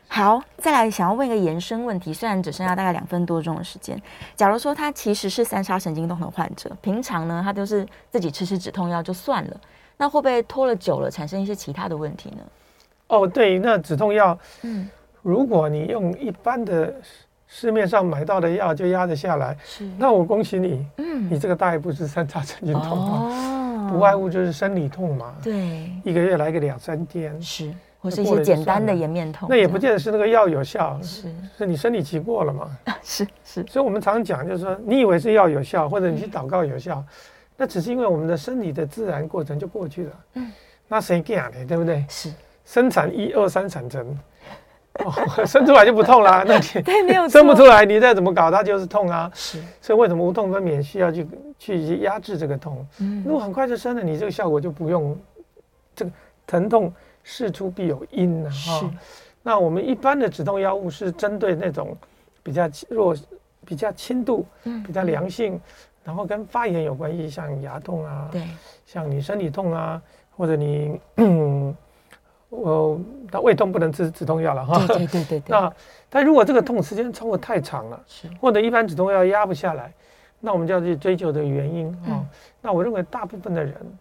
[0.08, 4.00] 好，再来想要问一个延伸问题，虽然只剩下大概两分多钟的时间。
[4.36, 9.60] 假如说他其实是三叉神经痛的患者，平常呢他都是自己吃吃止痛药就算了，
[9.96, 12.38] 那会不会拖了久了产生一些其他的问题呢？
[13.08, 14.88] 哦，对，那止痛药，嗯，
[15.22, 16.94] 如果你用一般的
[17.58, 23.18] 市面上买到的药就压得下来，是，那我恭喜你，嗯，你这个大概不是三叉神经痛吧。
[23.18, 23.52] 哦
[23.88, 25.32] 不外乎就是生理痛嘛。
[25.42, 29.48] 对，一个月来个两三天，是，或是一些简单的颜面痛。
[29.48, 32.76] 那也不见得是那个药有效，是，是你生理期过了嘛。
[33.02, 33.64] 是是。
[33.68, 37.02] 所以我们常讲，就是说，你以为是药有效，或者你去祷告有效，
[37.56, 40.12] 那只是因为我们的身体的自然过程就过去了。
[40.34, 40.52] 嗯。
[40.88, 42.04] 那谁干的，对不对？
[42.08, 42.30] 是。
[42.64, 44.18] 生产一二三产程。
[45.04, 45.12] 哦，
[45.46, 49.30] 生出来就不痛啦， 那你对没有生不出来，你再怎么搞它就是痛啊。
[49.34, 51.26] 是，所以为什么无痛分娩需要去
[51.58, 52.86] 去压制这个痛？
[53.00, 55.16] 嗯，如果很快就生了，你这个效果就不用。
[55.94, 56.10] 这个
[56.46, 56.92] 疼痛
[57.22, 58.50] 事出必有因呢。
[58.50, 58.80] 哈。
[58.80, 58.86] 是。
[59.42, 61.96] 那我们一般的止痛药物是针对那种
[62.42, 63.16] 比较弱、
[63.64, 64.44] 比较轻度、
[64.84, 65.60] 比较良性，嗯、
[66.04, 68.42] 然后跟发炎有关系，像牙痛啊，对，
[68.84, 70.02] 像你身体痛啊，
[70.36, 71.00] 或者你。
[71.16, 71.74] 嗯
[72.48, 74.78] 我那胃痛不能吃止痛药了哈。
[74.86, 75.42] 对对对对，对。
[75.50, 75.72] 那
[76.08, 79.92] 但如果这个痛时间超过太长了，是或者一般止痛药压不下来，
[80.38, 82.08] 那我们就要去追究的原因啊。
[82.08, 82.28] 嗯、
[82.62, 83.98] 那我认为大部分的人，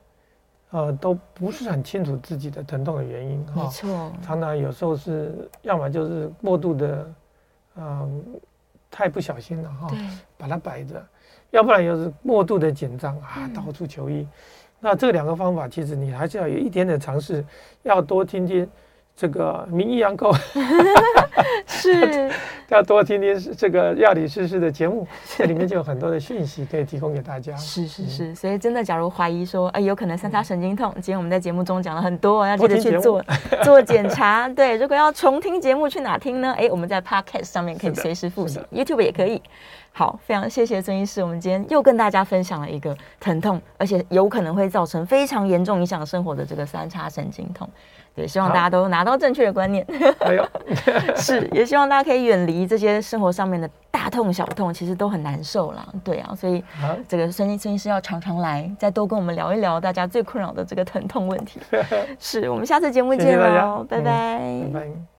[0.69, 3.63] 呃，都不是很清楚自己的疼痛的原因哈。
[3.63, 4.11] 没错。
[4.21, 7.13] 常常有时候是要么就是过度的，
[7.77, 8.09] 嗯、呃，
[8.91, 9.99] 太不小心了哈，对
[10.37, 11.03] 把它摆着，
[11.49, 14.27] 要不然又是过度的紧张啊，嗯、到处求医。
[14.85, 17.43] 那这两个方法，其实你还是要有一点点尝试，
[17.81, 18.69] 要多听听
[19.15, 20.31] 这个民意养狗，
[21.65, 22.29] 是，
[22.69, 25.07] 要多听听这个药理诗诗的节目，
[25.37, 27.55] 这里面就有很多的讯息可以提供给大家。
[27.57, 33.23] 是是是，所以真的，假如怀疑说，哎，有可能三叉神经痛，今天我们在节目中讲了很多，要记得去做
[33.63, 34.49] 做检查。
[34.49, 36.53] 对，如果要重听节目，去哪听呢？
[36.57, 39.41] 哎，我们在 Podcast 上面可以随时复习，YouTube 也可以。
[39.91, 47.69] 好，非常谢谢曾医师，我们今天又跟大家分享了一个疼痛，而且有可能会造成非常严重影响生活的这个三叉神经痛。
[48.15, 49.85] 对，希望大家都拿到正确的观念。
[50.19, 50.47] 哎呦，
[51.17, 55.85] 是，也希望大家可以远离这些生活上面的大痛小痛，其实都很难受啦。
[56.03, 56.63] 对啊，所以
[57.07, 61.59] 这个孙医孙医师要常常来，再多跟我们聊一聊大家最困扰的这个疼痛问题。
[62.17, 64.39] 是我们下次节目见喽，拜拜。
[64.73, 65.05] 拜拜。